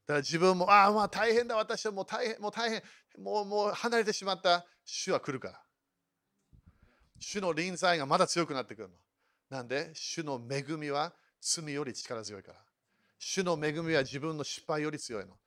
[0.07, 2.81] だから自分も、ああ、まあ大変だ、私はもう大変、もう大変、
[3.21, 4.65] もうもう離れてしまった。
[4.85, 5.61] 主は来るから。
[7.19, 8.95] 主の臨在がまだ強くなってくるの。
[9.49, 12.59] なんで、主の恵みは罪より力強いから。
[13.17, 15.37] 主の恵みは自分の失敗より強いの。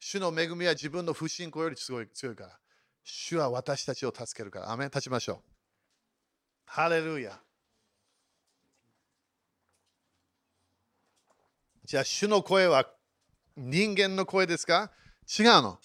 [0.00, 2.58] 主の恵みは自分の不信仰より強いから。
[3.04, 4.72] 主は私たちを助けるから。
[4.72, 5.38] アメン立ちましょう。
[6.64, 7.38] ハレルヤ。
[11.88, 12.86] じゃあ、主の声は
[13.56, 14.90] 人間の声ですか？
[15.26, 15.78] 違うの。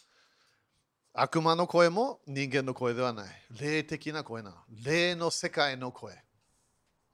[1.13, 3.27] 悪魔の声も人間の声ではない。
[3.57, 4.57] 霊的な声なの。
[4.83, 6.13] 霊の世界の声。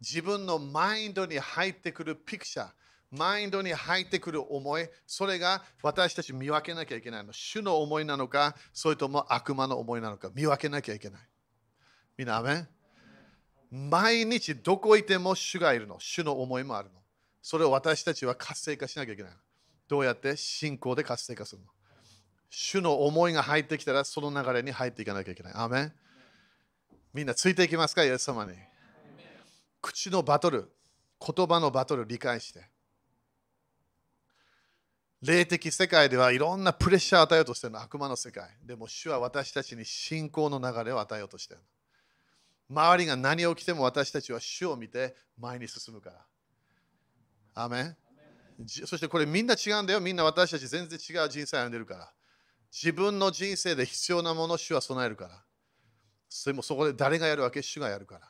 [0.01, 2.69] 自分のマインドに入ってくるピクチャー、
[3.11, 7.31] マインドに入ってくる思い、それが私たち見分けなきゃいけないの。
[7.31, 11.21] 主の思いなのか、それとも悪魔の思いなのか、見分けなきゃいけない。
[12.17, 12.65] みんな、アメ
[13.69, 15.99] 毎日どこいても主がいるの。
[15.99, 16.98] 主の思いもあるの。
[17.41, 19.31] それを私たちは活性化しなきゃいけない。
[19.87, 20.35] どうやって？
[20.37, 21.67] 信仰で活性化するの
[22.49, 25.53] 主の思いが入ってきたらその流れに入っていかなきゃいけない。
[25.55, 25.93] アメン
[27.13, 28.53] みんなついていきますか、イエス様に。
[29.81, 30.69] 口のバトル、
[31.19, 32.69] 言葉のバトル理解して。
[35.21, 38.49] 霊的世界ではいろんなプレッシャーを与えようとしているの悪魔の世界。
[38.63, 41.63] でも主は私たちに信仰の流れを与えようとしている
[42.69, 46.25] 周りが何を起きても私たちは主を見て前に進むから。
[47.63, 47.95] アメ
[48.85, 50.01] そしてこれみんな違うんだよ。
[50.01, 52.11] みんな私たち全然違う人生を歩んでるから。
[52.71, 55.43] 自分の人生で必要なものを主は備えるから。
[56.27, 57.61] それもそこで誰がやるわけ？
[57.61, 58.29] 主がやるから。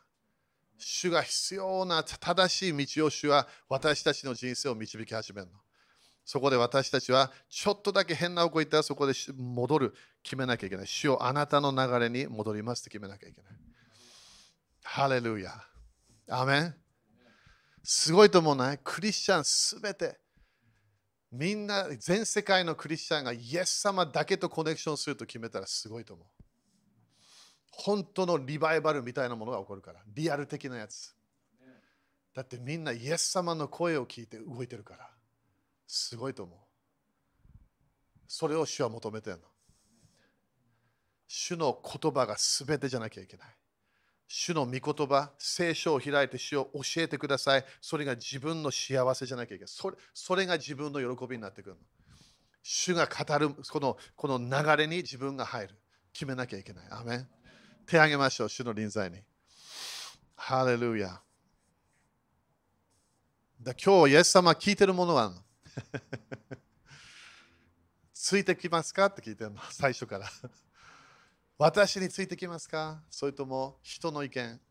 [0.77, 5.53] 主が必要な正しい道を主は私たちの人生を導き始めるの。
[6.23, 10.87] そこで私たちはちょっとだけ変な方向行ったらそこで戻る、決めなきゃいけない。
[10.87, 13.51] 主をあなたの流れに戻りますって決めなきゃいけない。
[14.83, 15.51] ハレルヤ。
[16.29, 16.75] アメン
[17.83, 20.19] すごいと思うないクリスチャンすべて。
[21.31, 26.27] みんな、全世界のクリスチャンがイエス様だけとコネクションすると決めたらすごいと思う。
[27.71, 30.01] 本当のリバイバルみたいなものが起こるから。
[30.07, 31.15] リアル的なやつ。
[32.33, 35.09] だってみんなイエス様の声を聞いて動いてるから。
[35.87, 36.59] すごいと思う。
[38.27, 39.43] それを主は求めてるの。
[41.27, 43.58] 主の言葉が全てじゃなきゃいけない。
[44.31, 47.65] 主の御言葉、聖書を開いて主を教えてください。
[47.81, 49.67] それが自分の幸せじゃなきゃいけない。
[49.67, 51.81] それそれが自分の喜びになってくるの。
[52.61, 55.75] 主が語るこのこの流れに自分が入る。
[56.13, 56.87] 決めなきゃいけない。
[56.91, 57.27] アメン
[57.87, 59.17] 手を挙げましょう、主の臨在に。
[60.35, 61.19] ハレルヤ。
[63.59, 65.33] だ今日、イエス様聞いてるものは
[68.13, 69.07] ついてきますか？
[69.07, 70.29] って聞いてるの、最初から。
[71.61, 73.01] 私についてきますか？
[73.09, 74.61] それとも人の意見？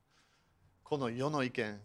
[0.83, 1.79] この世の意見？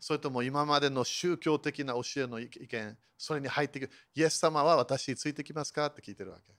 [0.00, 2.98] それとも今までの宗教的な教えの意見？
[3.16, 3.92] それに入っていくる？
[4.16, 5.86] イエス様は私についてきますか？
[5.86, 6.52] って聞いてるわけ。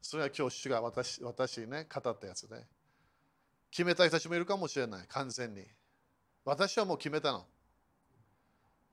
[0.00, 2.64] それは今日主が私私にね語ったやつで。
[3.70, 5.06] 決めた人たちもいるかもしれない。
[5.08, 5.66] 完全に。
[6.46, 7.44] 私はもう決めたの。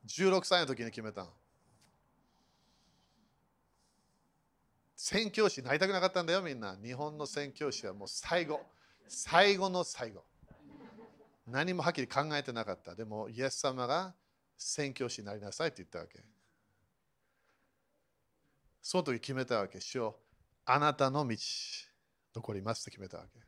[0.10, 1.30] 16歳の時に決めたの。
[5.04, 6.78] 宣教師になりたくなかったんだよみんな。
[6.80, 8.62] 日本の宣教師はもう最後。
[9.08, 10.24] 最後の最後。
[11.48, 12.94] 何もはっきり考えてなかった。
[12.94, 14.14] でもイエス様が
[14.56, 16.24] 宣教師になりなさいって言ったわけ。
[18.80, 19.82] その時決めたわけ。
[19.82, 20.20] 主よ
[20.66, 21.36] あなたの道
[22.36, 23.40] 残りますって決めたわけ。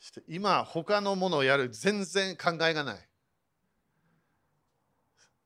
[0.00, 3.08] して今他のものをやる全然考えがない。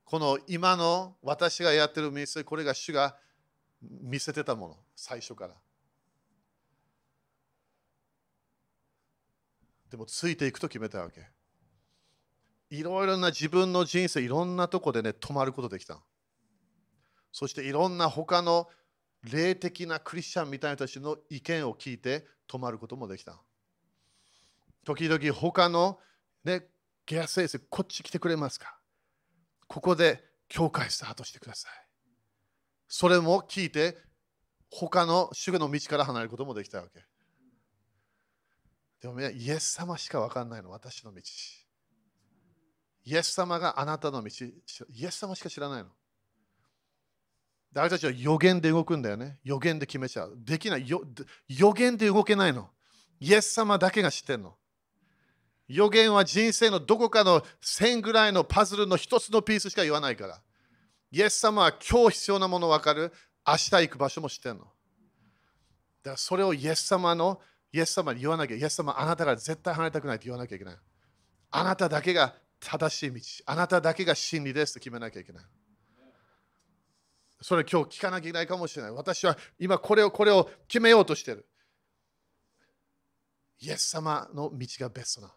[0.07, 3.19] この今の私がやってる店これが主が
[3.83, 5.55] 見せてたもの最初から。
[9.91, 11.27] でもついていくと決めたわけ。
[12.71, 16.01] いろいろな自分の人生いろんなとこでね止まることできた
[17.31, 18.67] そしていろんな他の
[19.31, 23.39] 霊的なクリスチャンみたいな人たちの意見を聞いて止まることもできた
[24.87, 25.99] 時々他の
[26.45, 26.67] ね
[27.05, 28.75] ゲア先生こっち来てくれますか？
[29.69, 31.73] ここで教会スタートしてください。
[32.95, 33.97] それも聞いて
[34.71, 37.03] 他の主の道から離れることもできたわけ。
[39.01, 40.71] でもイエス様しか分かんないの。
[40.71, 41.23] 私の道。
[43.07, 45.89] イエス様があなたの道イエス様しか知らないの。
[47.73, 49.39] 誰たちは予言で動くんだよね。
[49.43, 50.35] 予言で決めちゃう。
[50.37, 50.87] できない。
[50.87, 52.69] 予言で動けないの。
[53.21, 54.55] イエス様だけが知ってんの。
[55.67, 60.43] 予言は人生のどこかの線ぐらいのパズルの一つのピースしか言わないから。
[61.13, 63.13] イエス様は今日必要なもの分かる？
[63.47, 64.61] 明日行く場所も知ってんの。
[64.61, 64.73] だか
[66.13, 67.39] らそれをイエス様の、
[67.71, 70.77] イエス様に言わなきゃ、イエス様あなたが絶対離れたくないって言わなきゃいけない。
[71.51, 73.21] あなただけが正しい道。
[73.45, 75.45] あなただけが真理ですって決めなきゃいけない。
[77.43, 78.93] それ今日聞かなきゃいけないかもしれない。
[78.93, 81.47] 私は今これをこれを決めようとしてる。
[83.61, 85.35] イエス様の道がベストな。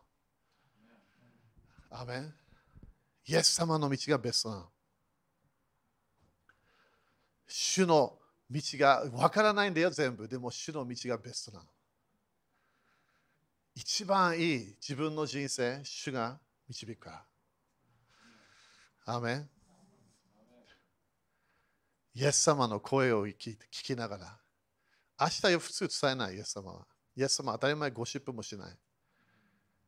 [1.92, 2.34] アメン
[3.28, 4.70] イエス様の道がベストな。
[7.48, 8.18] 主の
[8.50, 10.28] 道がわからないんだよ、全部。
[10.28, 11.66] でも主の道がベストなの。
[13.76, 17.26] 一番いい自分の人生、主が導くか
[19.06, 19.16] ら。
[19.16, 19.50] アメン
[22.16, 24.40] イエス様の声を聞き聞きながら、
[25.20, 26.88] 明日よ普通伝えない、イエス様は。
[27.16, 28.78] イエス様当たり前ゴシップもしない。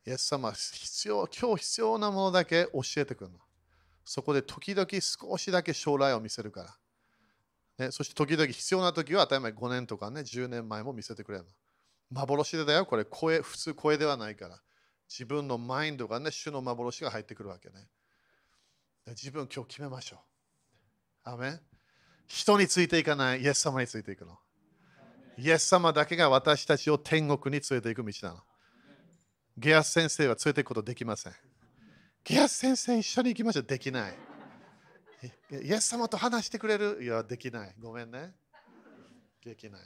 [0.06, 3.40] イエス様必要、今日必要なものだけ教えてくるの。
[4.04, 6.78] そこで時々少しだけ将来を見せるから。
[7.78, 11.46] ね、そして時々必要な時は当たり前5年とかね10年前も見せてくれる。
[12.10, 14.60] 幻でだよ、これ声、普通声ではないから。
[15.10, 17.88] 自分のマインドがね、主の幻が入ってくるわけね。
[19.08, 20.18] 自分今日決めましょ
[21.26, 21.30] う。
[21.30, 21.60] アメン
[22.28, 24.38] 人についていかない、イエス様についていくの。
[25.38, 28.40] イエス様だけが私たちを天国に連れていく道なの。
[29.58, 31.34] ゲアス先生は連れていくことできません。
[32.24, 33.64] ゲアス先生一緒に行きましょう。
[33.64, 34.27] できない。
[35.24, 37.00] イエス様と話してくれる？
[37.02, 37.74] いや、できない。
[37.80, 38.34] ごめんね。
[39.44, 39.82] できない。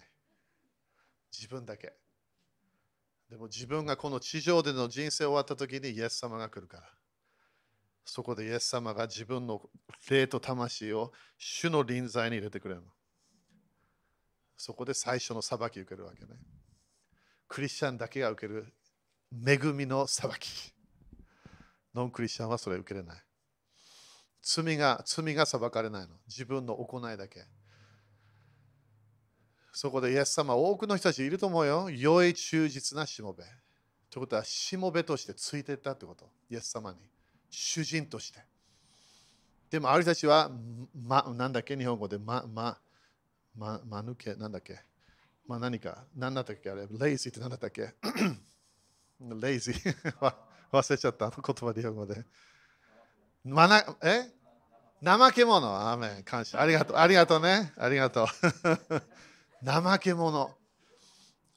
[1.32, 1.94] 自分だけ。
[3.30, 6.84] でも自分がこの地上での人生終わった時にイエス様が来るから。
[8.04, 9.62] そこでイエス様が自分の
[10.10, 12.82] 霊と魂を主の臨在に入れてくれる。
[14.58, 16.32] そこで最初の裁き受けるわけね。
[17.48, 18.74] クリスチャンだけが受ける
[19.48, 20.74] 恵みの裁き。
[21.94, 23.24] ノンクリスチャンはそれ受けれない。
[24.42, 26.10] 罪が罪が裁かれないの。
[26.28, 27.46] 自分の行いだけ。
[29.74, 31.90] そこでイエス様、多くの人たちいると思うよ。
[31.90, 33.44] 良い忠実なしもべ。
[34.10, 36.30] ということは、しもべとしてついていったってこと。
[36.50, 36.98] イエス様に。
[37.50, 38.40] 主人として。
[39.70, 40.52] でも、ある人たちは、
[40.94, 42.78] ま、なんだっけ、日本語で、ま、ま、
[43.56, 44.80] ま、まぬけ、なんだっけ？
[45.48, 47.94] まあ何か、何だったっけあれ、レイジーって何だったっけ？
[49.42, 49.96] レイジー
[50.72, 52.26] 忘れちゃった、あの言葉で日本語で。
[53.44, 54.32] まなえ？
[55.04, 56.62] 怠け者、アーメン、感謝。
[56.62, 57.74] ありがとう、ありがとうね。
[57.78, 58.28] ありがとう。
[59.66, 60.56] 怠け者。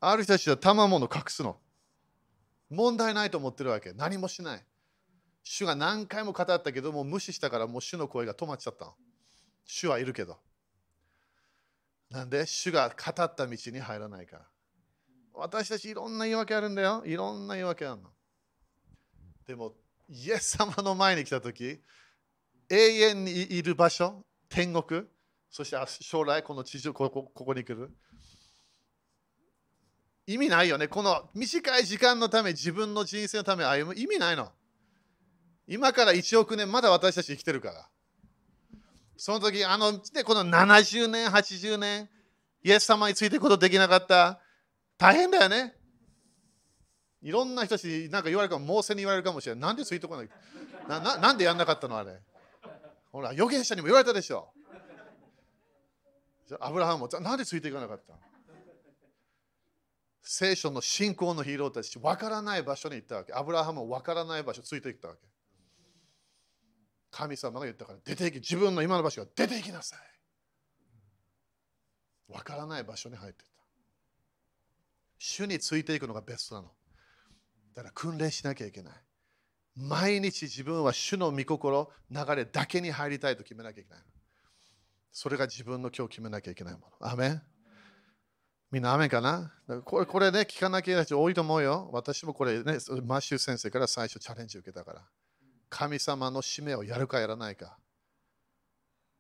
[0.01, 1.61] ある人たちは賜物隠すの。
[2.70, 3.93] 問題ないと思ってるわけ。
[3.93, 4.66] 何もしない。
[5.43, 8.95] 主が何回も語ったけども無視したからもう主の声が止まっちゃったの。
[9.66, 10.41] 主はいるけど。
[12.11, 12.47] なんで？
[12.47, 14.47] 主が語った道に入らないから。
[15.35, 17.03] 私たちいろんな言い訳あるんだよ。
[17.05, 18.11] いろんな言い訳あるの。
[19.47, 19.74] でも、
[20.09, 21.80] イエス様の前に来たとき、
[22.68, 25.02] 永遠にいる場所、天国、
[25.50, 27.90] そして将来この地上ここここに来る。
[30.26, 30.88] 意味ないよね。
[30.88, 34.50] この短い時間のため、自分の人生のため歩む意味ないの。
[35.66, 37.88] 今から1億年、まだ私たち生きてるから。
[39.16, 42.09] その時、あの、でこの70年、80年、
[42.62, 44.40] イエス様についていくことできなかった。
[44.96, 45.74] 大変だよね。
[47.24, 49.62] いろんな人たちに何か言われるかも、猛省に言われるかもしれない。
[49.62, 50.28] なんでついてこない
[50.86, 51.96] なななんでやんなかったの？
[51.96, 52.20] あれ。
[53.10, 54.52] ほら、預言者にも言われたでしょ。
[56.60, 58.12] アブラハムもなんでついていかなかった
[60.20, 63.32] 聖書の信仰のヒーローたち、わからない場所に行ったわけ。
[63.32, 65.20] アブラハムもわからない場所ついていったわけ。
[67.10, 69.98] 神様が言ったから、出ていき、自分の今の場所が出ていきなさい。
[72.32, 73.54] わからない場所に入っていった。
[75.18, 76.70] 主についていくのがベストなの。
[77.74, 78.94] だから訓練しなきゃいけない。
[79.76, 84.02] 毎日自分は主の御心、流れだけに入りたいと決めなきゃいけない。
[85.10, 87.08] それが自分の今日決めなきゃいけないもの。
[87.08, 87.42] アメン
[88.70, 89.52] みんな雨かな？
[89.84, 91.90] これこれね、聞かなきゃいけない人多いと思うよ。
[91.92, 95.02] 私もこれね、マッシュ先生から最初チャレンジ受けたから。
[95.68, 97.76] 神様の使命をやるかやらないか。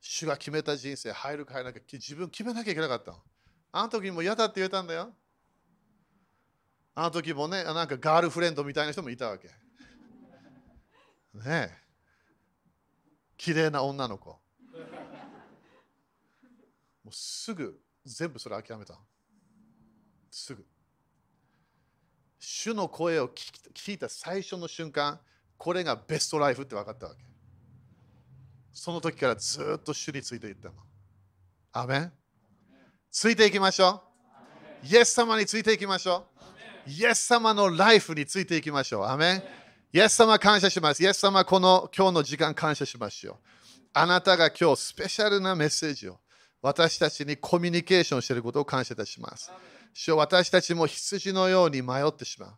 [0.00, 3.14] 主が決めた人生入るか入らないか自分決めなきゃいけなかった
[3.72, 5.12] あの時にも嫌だって言えたんだよ。
[6.94, 9.48] あの時もね、なんかガールフレンドみたいな人もいたわけ。
[9.48, 9.54] ね
[11.46, 11.70] え。
[13.36, 14.30] 綺麗な女の子。
[14.30, 14.40] も
[17.06, 18.98] うすぐ全部それ諦めた。
[20.30, 20.64] すぐ。
[22.38, 25.18] 主の声を聞いた最初の瞬間、
[25.56, 27.24] これがベストライフって分かったわけ。
[28.72, 30.74] その時からずっと主についていったの。
[31.72, 32.12] アメン
[33.10, 34.02] ついていきましょ
[34.82, 34.86] う。
[34.86, 36.33] イエス様についていきましょう。
[36.86, 39.04] イエス様のライフについていきましょう。
[39.04, 39.42] アメン
[39.92, 41.02] イエス様感謝します。
[41.02, 43.36] イエス様この今日の時間感謝しましょう。
[43.94, 46.18] あなたが今日スペシャルなメッセージを
[46.60, 49.50] 私たちにコミュニケーションしていることを感謝いたします。
[49.94, 52.50] 主よ私たちも羊のように迷ってしまう。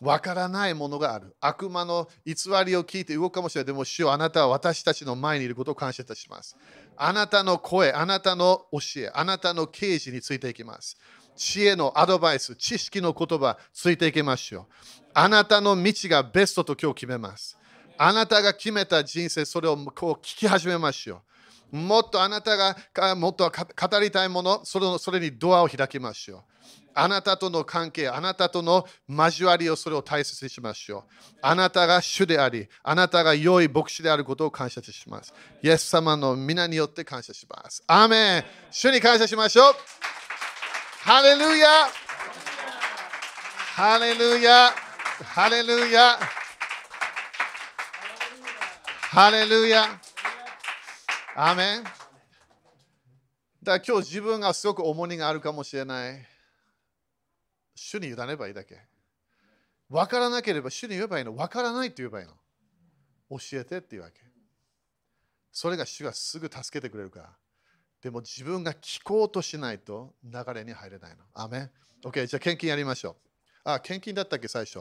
[0.00, 1.36] わからないものがある。
[1.40, 3.66] 悪魔の偽りを聞いて動くかもしれない。
[3.66, 6.56] でも、主よあなたは私たちの前にいることを感謝いたします。
[6.96, 10.96] あなたの声、あなたの教え、あなたの啓示についていきます。
[11.40, 14.64] 知恵のアドバイス、知識の言葉、ついていきましょう。
[15.14, 17.56] あなたの道がベストと今日決めます。
[17.96, 21.22] あなたが決めた人生、それをこう聞き始めましょ
[21.72, 21.76] う。
[21.78, 22.76] もっとあなたが
[23.14, 26.40] もっと語りたいもの、それのそれにドアを開きましょう。
[26.92, 31.02] あなたとの関係、あなたとの交わりをそれを大切にしましょう。
[31.40, 35.32] あなたが主であり、あなたが良い牧師であることを感謝します。
[35.62, 37.82] イエス様の皆によって感謝します。
[37.86, 39.74] アーメン主に感謝しましょう。
[41.02, 41.88] ハレルヤ
[43.74, 44.70] ハレルヤ
[45.24, 46.18] ハレルヤ
[49.10, 49.98] ハレルヤ
[51.34, 56.26] アメンだから今日自分がすごく重荷があるかもしれない。
[57.74, 58.78] 主に委ねばいいだけ。
[59.88, 61.32] 分からなければ主に言えばいいの。
[61.32, 62.34] 分からないって言えばいいの。
[63.38, 64.20] 教えてっていうわけ。
[65.50, 67.30] それが主がすぐ助けてくれるから。
[68.02, 71.24] でも自分が聞こうとしないと流れに入れないの。
[71.34, 71.70] アメン
[72.04, 73.16] ?OK、じゃあ献金やりましょう。
[73.64, 74.80] あ、献金だったっけ最初。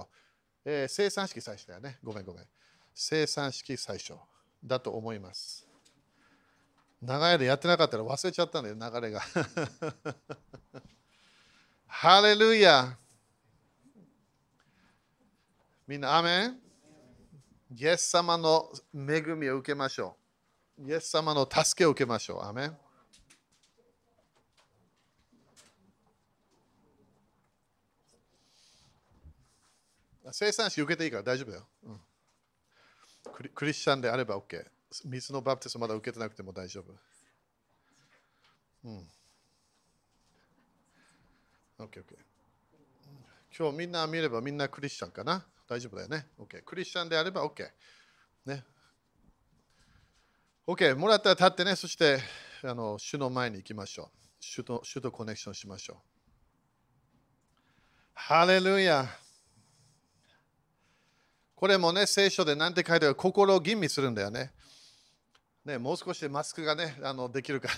[0.64, 2.00] えー、生産式最初だよね。
[2.04, 2.46] ごめんごめん。
[2.94, 4.14] 生産式最初
[4.64, 5.68] だと思います。
[7.02, 9.22] 長い間やってなかったら忘れちゃったんだよ、流れが。
[11.88, 12.98] ハレルヤ
[15.88, 16.60] みんな、アメン？
[17.76, 20.18] イエス様の恵みを受けましょ
[20.78, 20.88] う。
[20.88, 22.44] イエス様の助けを受けましょう。
[22.44, 22.78] アメン
[30.31, 32.01] 生産式受けていいから大丈夫だよ、うん
[33.34, 33.49] クリ。
[33.49, 34.65] クリスチャンであれば OK。
[35.06, 36.93] 水のバプテスまだ受けてなくても大丈夫。
[38.85, 38.97] うん。
[41.80, 42.03] OK, OK。
[43.57, 45.45] 今日みんな見ればみんなクリスチャンかな？
[45.68, 46.27] 大丈夫だよね。
[46.39, 46.64] OK。
[46.64, 47.69] クリスチャンであれば OK。
[48.45, 48.64] ね。
[50.65, 50.95] OK。
[50.95, 51.76] もらったら立ってね。
[51.76, 52.19] そして、
[52.64, 54.07] あの主の前に行きましょう。
[54.39, 55.97] 主と主とコネクションしましょう。
[58.14, 59.06] ハレルヤ。
[61.60, 64.53] これもね、聖書で何て書いてあるか心を吟味するんだよね。
[65.65, 67.73] ね、もう少しでマスクがね、あのできるから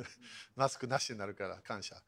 [0.56, 2.02] マスクなしになるから感謝。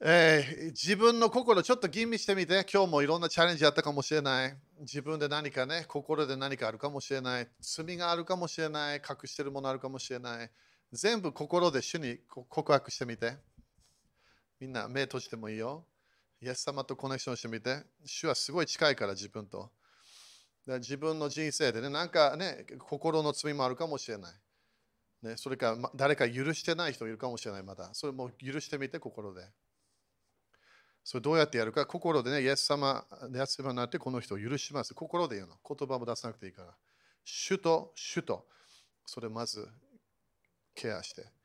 [0.00, 4.58] えー、自分の心ちょっと吟味してみて、今日もいろんなチャレンジあったかもしれない。
[4.80, 7.48] 自分で何かね、心で何かあるかもしれない。
[7.58, 8.96] 罪があるかもしれない。
[8.96, 10.50] 隠してるものあるかもしれない。
[10.92, 13.38] 全部心で主に告白してみて。
[14.60, 15.86] みんな目閉じてもいいよ。
[16.40, 17.82] イエス様とコネクションしてみて。
[18.04, 19.70] 主はすごい近いから自分と。
[20.66, 24.34] 自分の人生でね、なんかね、心の罪もあるかもしれない。
[25.22, 27.90] ね、それか、誰か許してない人いるかもしれない、まだ。
[27.94, 29.48] それも許してみて、心で。
[31.04, 34.92] それどうやってやるか、心でね、イエス様、イエス様になってこの人を許します。
[34.92, 35.56] 心で言うの。
[35.64, 36.74] 言葉も出さなくていいから。
[37.24, 38.46] 主と主と、
[39.04, 39.68] それまず
[40.74, 41.35] ケアして。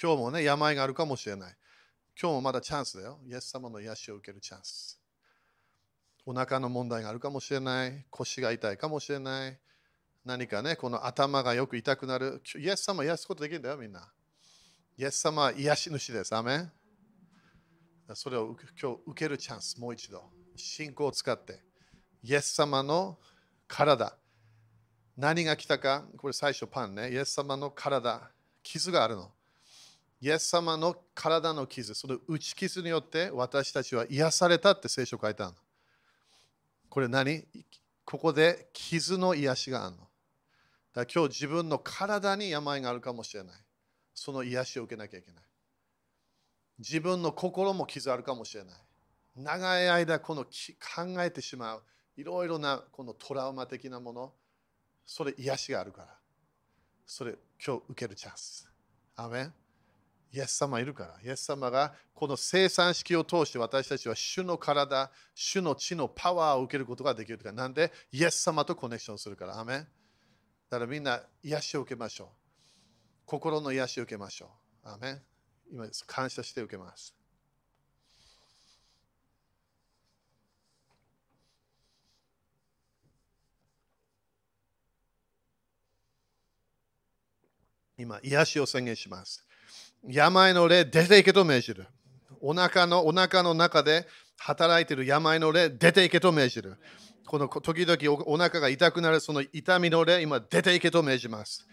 [0.00, 1.56] 今日もね、病があるかもしれない。
[2.20, 3.18] 今日もまだチャンスだよ。
[3.26, 5.00] イエス様の癒しを受けるチャンス。
[6.24, 8.04] お腹の問題があるかもしれない。
[8.10, 9.58] 腰が痛いかもしれない。
[10.24, 12.42] 何かね、この頭がよく痛くなる。
[12.58, 14.12] イエス様癒すことできるんだよ、みんな。
[14.98, 16.34] イエス様は癒し主です。
[16.34, 16.72] アメン
[18.14, 20.24] それを今日受けるチャンス、もう一度。
[20.56, 21.62] 信仰を使って。
[22.22, 23.18] イエス様の
[23.68, 24.16] 体。
[25.16, 27.12] 何が来たか、これ最初パンね。
[27.12, 28.30] イエス様の体、
[28.62, 29.35] 傷があるの。
[30.20, 35.58] イエス様の体の傷、その打ち傷によって私たちは癒されたって聖書書いてあるの。
[36.88, 37.44] これ何？
[38.04, 40.02] ここで傷の癒しがあるの。
[40.94, 43.52] だ今日自分の体に病があるかもしれない。
[44.14, 45.42] その癒しを受けなきゃいけない。
[46.78, 48.74] 自分の心も傷あるかもしれない。
[49.36, 50.50] 長い間この考
[51.22, 51.82] えてしまう
[52.16, 54.32] いろいろなこのトラウマ的なもの、
[55.04, 56.08] それ癒しがあるから。
[57.06, 57.34] それ
[57.64, 58.70] 今日受けるチャンス。
[59.16, 59.52] アメン
[60.32, 61.18] イエス様いるから。
[61.22, 67.52] イエス様がこの生産式を通して私たちは主の体、主の血のパワーを受けることができるから。
[67.52, 69.58] なんでイエス様とコネクションするから。
[69.58, 69.88] アメン
[70.68, 72.28] だからみんな癒しを受けましょう。
[73.24, 74.50] 心の癒しを受けましょ
[74.84, 74.88] う。
[74.88, 75.22] アメン
[75.72, 77.14] 今感謝して受けます。
[87.98, 89.45] 今、癒しを宣言します。
[90.08, 91.86] 病の霊、出ていけと命じる。
[92.40, 94.06] お腹のお腹の中で
[94.38, 96.76] 働いている病の霊、出ていけと命じる。
[97.26, 101.66] この時々お腹が痛くなるその痛みの霊、今出ていけと命じます。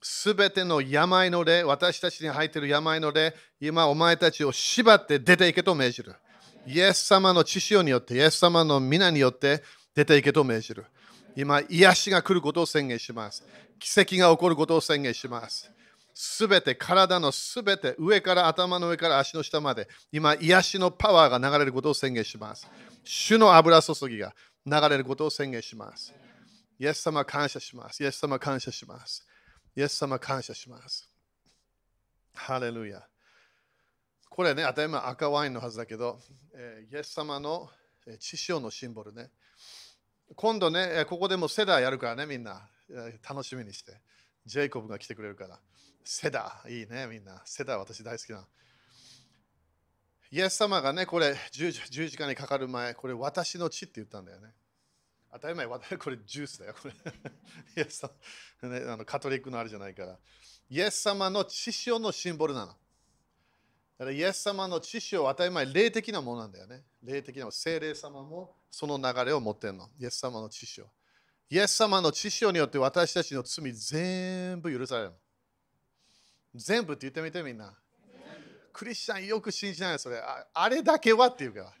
[0.00, 6.14] すべての病の霊、私たちに入っている病の霊、今お前たちを縛って出ていけと命じる。
[6.66, 9.62] イエス様の血潮によって、イエス様の皆によって
[9.94, 10.86] 出ていけと命じる。
[11.36, 13.44] 今、癒しが来ることを宣言します。
[13.78, 15.70] 奇跡が起こることを宣言します。
[16.14, 22.68] すべて、体のすべて、上から頭の上から足の下まで、今、癒しのパワーが流れることを宣言します。
[23.02, 24.34] 主の油注ぎが
[24.64, 26.14] 流れることを宣言します。
[26.78, 28.02] イエス様感謝します。
[28.02, 29.26] イエス様感謝します。
[29.76, 31.08] イエス様感謝します。
[32.32, 33.02] ハレルヤ。
[34.30, 36.20] これね、当たり前赤ワインのはずだけど、
[36.54, 37.68] えー、イエス様の
[38.20, 39.30] 血潮のシンボルね。
[40.36, 42.68] 今度ね、ここでもセダーやるからね、みんな。
[43.28, 44.00] 楽しみにして。
[44.46, 45.58] ジェイコブが来てくれるから。
[46.04, 47.40] セダー、いいね、みんな。
[47.46, 48.46] セダー、私大好きな。
[50.30, 54.52] イエス様がね、これ十字架にかかる前、これ私の血って言ったんだよね。
[55.32, 56.74] 当たり前、これジュースだよ。
[56.80, 56.94] これ
[57.82, 58.06] イエス
[58.60, 60.18] 様、ね、あのカトリックのあるじゃないから。
[60.68, 62.66] イエス様の血潮のシンボルなの。
[62.66, 66.84] だからイエス様の血潮は当たり前、霊的なものなんだよね。
[67.02, 69.90] 霊的なもの精霊様もその流れを持ってるの。
[69.98, 70.90] イエス様の血潮。
[71.48, 75.16] イエス様の血潮によって私たちの罪全部許されるの。
[76.54, 77.74] 全部って言ってみてみんな。
[78.72, 80.46] クリスチャンよく信じないそれあ。
[80.52, 81.72] あれだけはっていうか。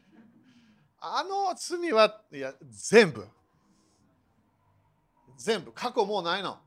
[1.00, 3.26] あの罪はいや全部。
[5.36, 5.72] 全部。
[5.72, 6.58] 過去もうないの。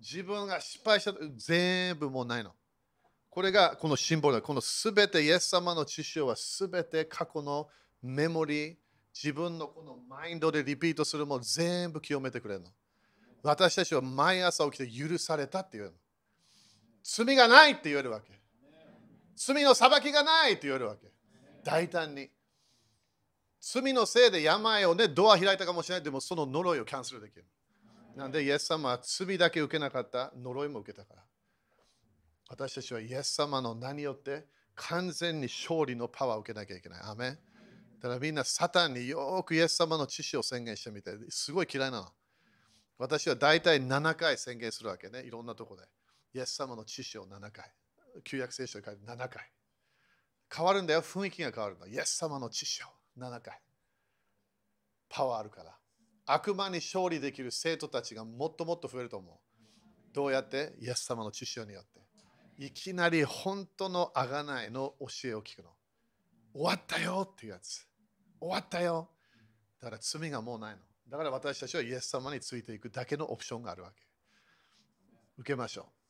[0.00, 2.52] 自分が失敗した全部もうないの。
[3.30, 4.42] これがこのシンボルだ。
[4.42, 7.68] このすべてイエス様の知識はすべて過去の
[8.02, 8.76] メモリー、
[9.14, 12.70] 自分のこのマインドでリピートするも全部清めてくれるの。
[13.42, 15.96] 私たちは毎朝起きて許されたって言うの。
[17.04, 18.32] 罪がないって言えるわけ。
[19.36, 21.12] 罪の裁きがないって言えるわけ。
[21.62, 22.30] 大胆に。
[23.60, 26.04] 罪のせいで病をね、ドア開いたかもしれない。
[26.04, 27.44] でもその呪いをキャンセルできる。
[28.16, 31.22] なんで、イエス様は罪だけ受けなかった呪いも受けたから。
[32.48, 37.00] 私たちはイエス様の名によって完全に勝利のパワーを受けなきゃいけない。
[37.02, 37.38] アメ
[38.00, 42.12] だからみんなサタンによくイエス様の知識を宣言してみて、すごい嫌いなの。
[42.98, 45.82] 私は大体7回宣言するわけね、いろんなとこで。
[46.34, 47.72] イエス様の知識を7回。
[48.24, 49.50] 旧約聖書で書いて7回。
[50.54, 51.86] 変わるんだよ、雰囲気が変わるの。
[51.86, 52.88] イエス様の知識を
[53.18, 53.60] 7回。
[55.08, 55.78] パワーあるから。
[56.26, 59.36] 悪魔に勝利できる生徒たちがもっともっと増えると思う。
[60.12, 60.74] どうやって？
[60.80, 62.00] イエス様の知識によって。
[62.56, 65.70] いきなり本当のあがないの教えを聞くの。
[66.52, 67.86] 終わったよっていうやつ。
[68.40, 69.08] 終わったよ。
[69.80, 70.78] だから罪がもうないの。
[71.08, 74.02] だから私たちはイエス様についていくだけのオプションがあるわけ。
[75.38, 76.03] 受けましょう。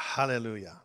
[0.00, 0.80] ハレルヤ。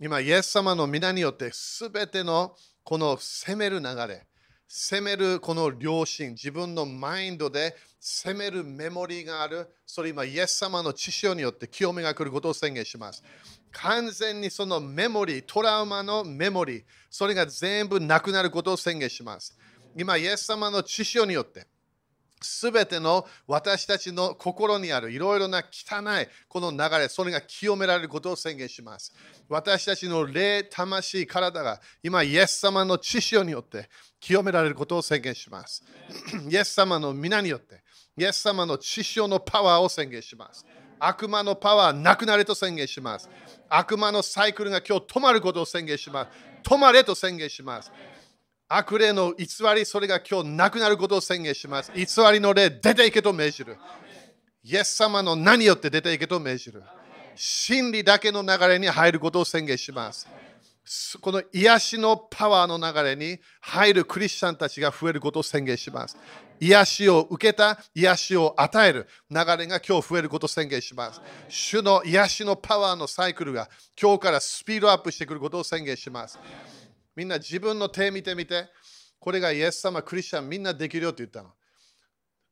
[0.00, 4.26] 今、イエス様の皆によってすべてのこの攻める流れ、
[4.66, 13.22] 攻めるこの良心、自分のマインドで攻めるメモリーがある、それ今、イエス様の知識によって清めが来ることを宣言します。
[13.70, 19.56] 完全にそのメモリー、トラウマのメモリー、それが全部なくなることを宣言します。
[19.96, 21.68] 今、イエス様の知識によって、
[22.40, 29.12] すべての私たちの心にあるいろいろな汚いこの流れ、それが清められることを宣言します。
[29.48, 33.88] 私たちの霊、魂、体が今、イエス様の知識によって
[34.20, 35.82] 清められることを宣言します。
[36.48, 37.82] イエス様の皆によって、
[38.16, 40.64] イエス様の知識のパワーを宣言します。
[41.00, 43.28] 悪魔のパワーなくなれと宣言します。
[43.68, 46.28] 悪魔のサイクルが今日止まることを宣言します。
[46.68, 47.92] 止まれと宣言します。
[48.68, 51.90] 悪霊の偽り、それが今日なくなることを宣言します。
[51.94, 53.78] 偽りの霊、出ていけと命じる。
[54.62, 56.82] イエス様の何よって出ていけと命じる。
[57.34, 60.28] 真理だけの流れに入ることを宣言します。
[61.20, 66.16] この癒しのパワーの流れに入るクリスチャンたちが増えることを宣言します。
[66.60, 71.20] 癒しを受けた癒しを与える流れが今日増えることを宣言します。
[71.48, 73.68] 主の癒しのパワーのサイクルが
[74.00, 76.38] 今日からスピードアップしてくることを宣言します。
[77.18, 78.68] みんな自分の手見てみて。
[79.18, 81.52] これがイエス様、クリスチャンみんなできるよって言ったの。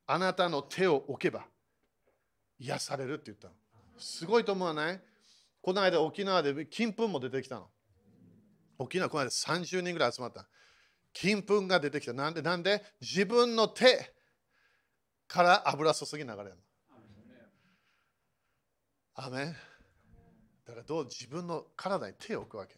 [0.05, 1.45] あなたの手を置けば
[2.59, 3.53] 癒されるって言ったの。
[3.97, 5.01] すごいと思わない？
[5.61, 7.69] この間沖縄で金粉も出てきたの。
[8.77, 10.45] 沖縄この間30人ぐらい集まった。
[11.13, 12.11] 金粉が出てきた。
[12.11, 12.41] なんで？
[12.41, 12.83] なんで？
[12.99, 14.13] 自分の手
[15.29, 16.55] から油注ぎ流れるの。
[19.15, 19.55] アメ
[20.65, 21.05] だからどう？
[21.05, 22.75] 自分の体に手を置くわけ。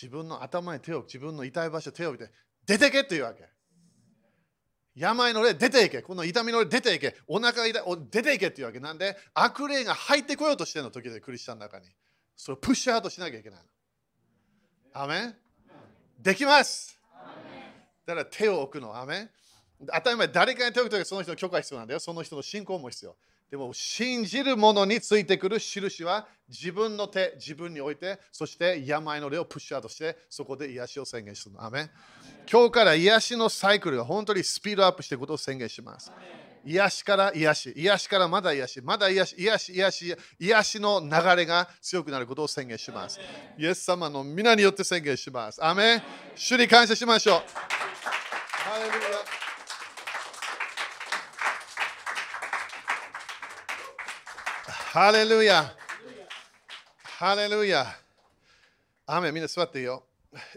[0.00, 2.32] 自分の頭に手を、自分の痛い場所手を置いて、
[2.64, 3.48] 出てけっていうわけ。
[4.94, 6.02] 病の霊出ていけ。
[6.02, 7.16] この痛みの霊出ていけ。
[7.26, 7.82] お腹が痛い。
[8.10, 8.80] 出ていけっていうわけ。
[8.80, 11.86] なんで悪霊が入ってこようとしてるの時でクリスチャンの中に。
[12.36, 15.02] それをプッシュアウトしなきゃいけないの。
[15.02, 15.36] アメン？
[16.20, 17.00] できます
[18.06, 18.96] だから手を置くの。
[18.96, 19.30] アメン？
[19.86, 22.00] 当たり前、誰かに手を置くときはその人の許可が必要なんだよ。
[22.00, 23.16] その人の信仰も必要。
[23.50, 31.64] でも信じる者についてくる印は自分の手、自分に置いて、そして病の霊をプッシュアウトして、そこで癒しを宣言するの。
[31.64, 31.90] アメ
[32.50, 36.12] 今日から癒しのサイクルが本当にスピードアップしていくことを宣言します。
[36.64, 43.18] 癒しから癒し、癒しからまだ癒し、まだ癒し、癒し、癒し、癒しの流れが強くなることを宣言します。
[43.56, 45.64] イエス様の皆によって宣言します。
[45.64, 46.02] アメ
[46.34, 47.42] 主に感謝しましょう。
[54.98, 55.72] ハレルヤ
[57.04, 57.90] ハレルヤハ
[59.06, 60.02] レルヤアみんな座っていいよ。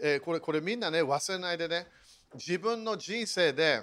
[0.02, 1.86] えー、これこれみんなね忘れないでね
[2.34, 3.82] 自分の人生で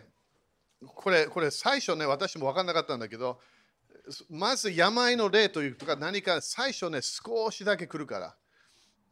[0.85, 3.39] これ、これ最初ね、私も分からなかったんだけど、
[4.29, 8.35] まず病の霊というか何か最初ね、少しだけ来るから。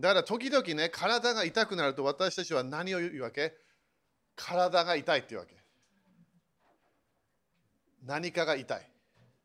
[0.01, 3.55] だから時々ね、体が痛くなると私たちは何を言うわけ
[4.35, 5.55] 体が痛いっていうわけ。
[8.03, 8.91] 何かが痛い。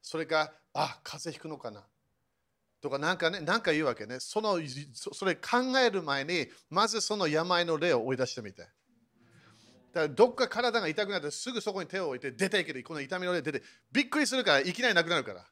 [0.03, 1.85] それか、あ、風邪ひくのかな。
[2.83, 4.19] とか、なんかね、なんか言うわけね。
[4.19, 4.59] その
[4.93, 8.63] それ考える前に、まずその病の霊を追い出してみて。
[8.63, 8.71] だか
[9.95, 15.47] らどっか体が痛くなってすぐそこに手を置いて出ていけるこの痛みの霊出てびっくりするからいきなりなくなるから。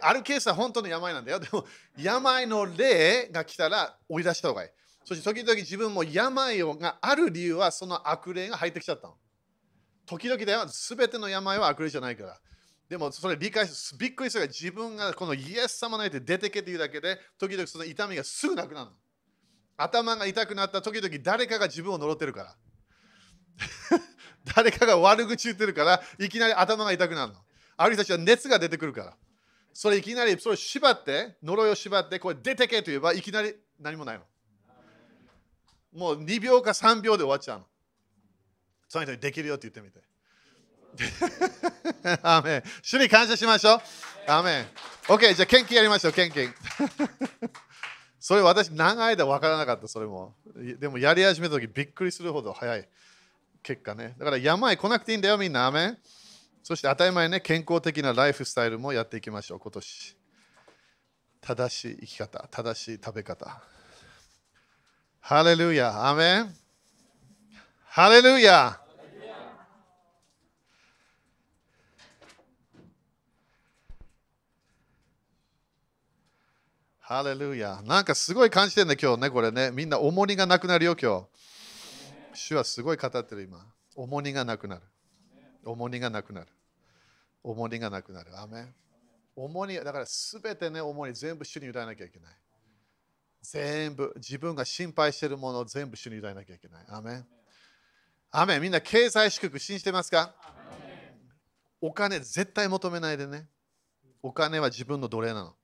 [0.00, 1.38] あるケースは本当の病なんだよ。
[1.38, 1.66] でも
[1.98, 4.70] 病の霊が来たら追い出した方がいい。
[5.04, 9.16] そして時々自分も病がある理由はその悪霊が入ってきちゃったの。
[10.06, 12.40] 時々だよ、すべての病は悪霊じゃないから。
[12.88, 18.96] でもそれ理解すびっくりするから自分がこのイエス様の言って出てけっていうだけで時々その痛みがすぐなくなるの。
[19.78, 22.56] 頭が痛くなった時々誰かが自分を呪ってるから。
[24.54, 27.44] 誰かが悪口言ってるからいきなり頭が痛くなるの。
[27.76, 29.16] ある人たちは熱が出てくるから。
[29.72, 34.24] それいきなりそれ縛って、呪いを縛って、これ出てけと言えばいきなり何もないの。
[35.92, 37.66] もう2秒か3秒で終わっちゃうの。
[38.88, 40.00] その人にできるよって言ってみて。
[42.22, 43.80] アメン主に感謝しましょう。
[44.28, 44.66] アメン
[45.08, 46.52] OK、じゃあ献金やりましょう、献金。
[48.18, 50.34] それ私長い間分からなかった、それも。
[50.56, 52.88] でもやり始めた時びっくりするほど早い。
[53.62, 54.14] 結果ね。
[54.18, 55.66] だから病来なくていいんだよ、みんな。
[55.66, 55.98] アメン
[56.62, 60.16] そして当たり前ね、健康的なライフスタイルもやっていきましょう、今年。
[61.40, 63.62] 正しい生き方、正しい食べ方。
[65.20, 66.54] ハレルヤ、アメン。
[67.84, 68.80] ハレルヤ。
[77.08, 77.80] ハレルヤ。
[77.84, 79.70] なんかすごい感じてるんだ、今日ね、これね。
[79.70, 81.26] みんな重荷がなくなるよ、今日。
[82.34, 83.64] 主はすごい語ってる、今。
[83.94, 84.82] 重荷がなくなる。
[85.64, 86.48] 重荷がなくなる。
[87.44, 88.36] 重荷がなくなる。
[88.36, 88.74] アメン
[89.36, 92.32] 重荷、だからすべてね、重荷全部主に委ねなきゃいけない。
[93.40, 96.84] 全部、自分が心配しているものを全部主に委ねなきゃいけない。
[96.88, 97.26] アメン
[98.32, 100.34] アメンみんな経済祝福信じてますか？
[101.80, 103.46] お金絶対求めないでね。
[104.24, 105.54] お金は自分の奴隷なの。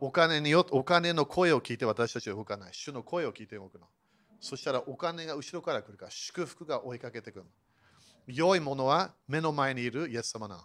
[0.00, 2.70] お金によお金の声を聞いて私たちは動かない。
[2.72, 3.86] 主の声を聞いて動くの。
[4.40, 7.50] そしたらお金が後ろから来るから祝福が追いかけてくるの。
[8.26, 10.62] 良いものは目の前にいるイエス様なの。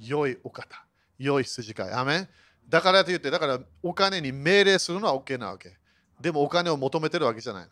[0.00, 0.86] 良いお方。
[1.18, 1.92] 良い筋飼い。
[1.92, 2.28] アメン
[2.68, 5.76] だからと言って、だからお金に命令するのは OK なわけ。
[6.20, 7.70] でもお金を求めてるわけじゃないの。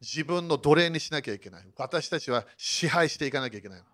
[0.00, 1.66] 自分の奴隷にしなきゃいけない。
[1.76, 3.84] 私たちは支配していかなきゃいけないの。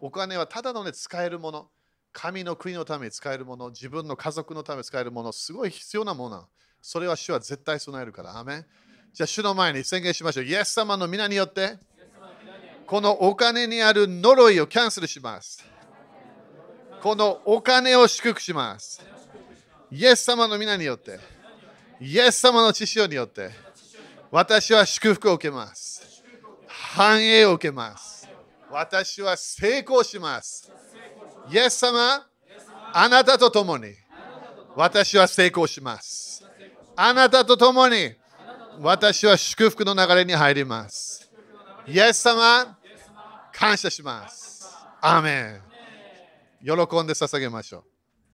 [0.00, 1.70] お金はただのね、使えるもの。
[2.14, 6.46] 神の国のために使えるもの、自分の家族のために使えるもの、すごい必要なもの。
[6.80, 8.38] それは主は絶対備えるから。
[8.38, 8.64] アメ
[9.12, 10.44] じゃあ主の前に宣言しましょう。
[10.44, 11.76] イエス様の皆によって、
[12.86, 15.64] このお金にある呪いをキャンセルします。
[17.02, 19.04] このお金を祝福します。
[19.90, 21.18] イエス様の皆によって、
[22.00, 23.50] イエス様の知識によって、
[24.30, 26.22] 私は祝福を受けます。
[26.68, 28.28] 繁栄を受けます。
[28.70, 30.70] 私は成功します。
[31.50, 32.26] イエス様、
[32.92, 33.92] あなたと共に
[34.76, 36.44] 私は成功します。
[36.96, 38.14] あなたと共に
[38.80, 41.30] 私は祝福の流れに入ります。
[41.86, 42.78] イエス様、
[43.52, 44.68] 感謝します。
[45.00, 45.62] アーメン。
[46.64, 46.72] 喜
[47.02, 47.93] んで捧げましょう。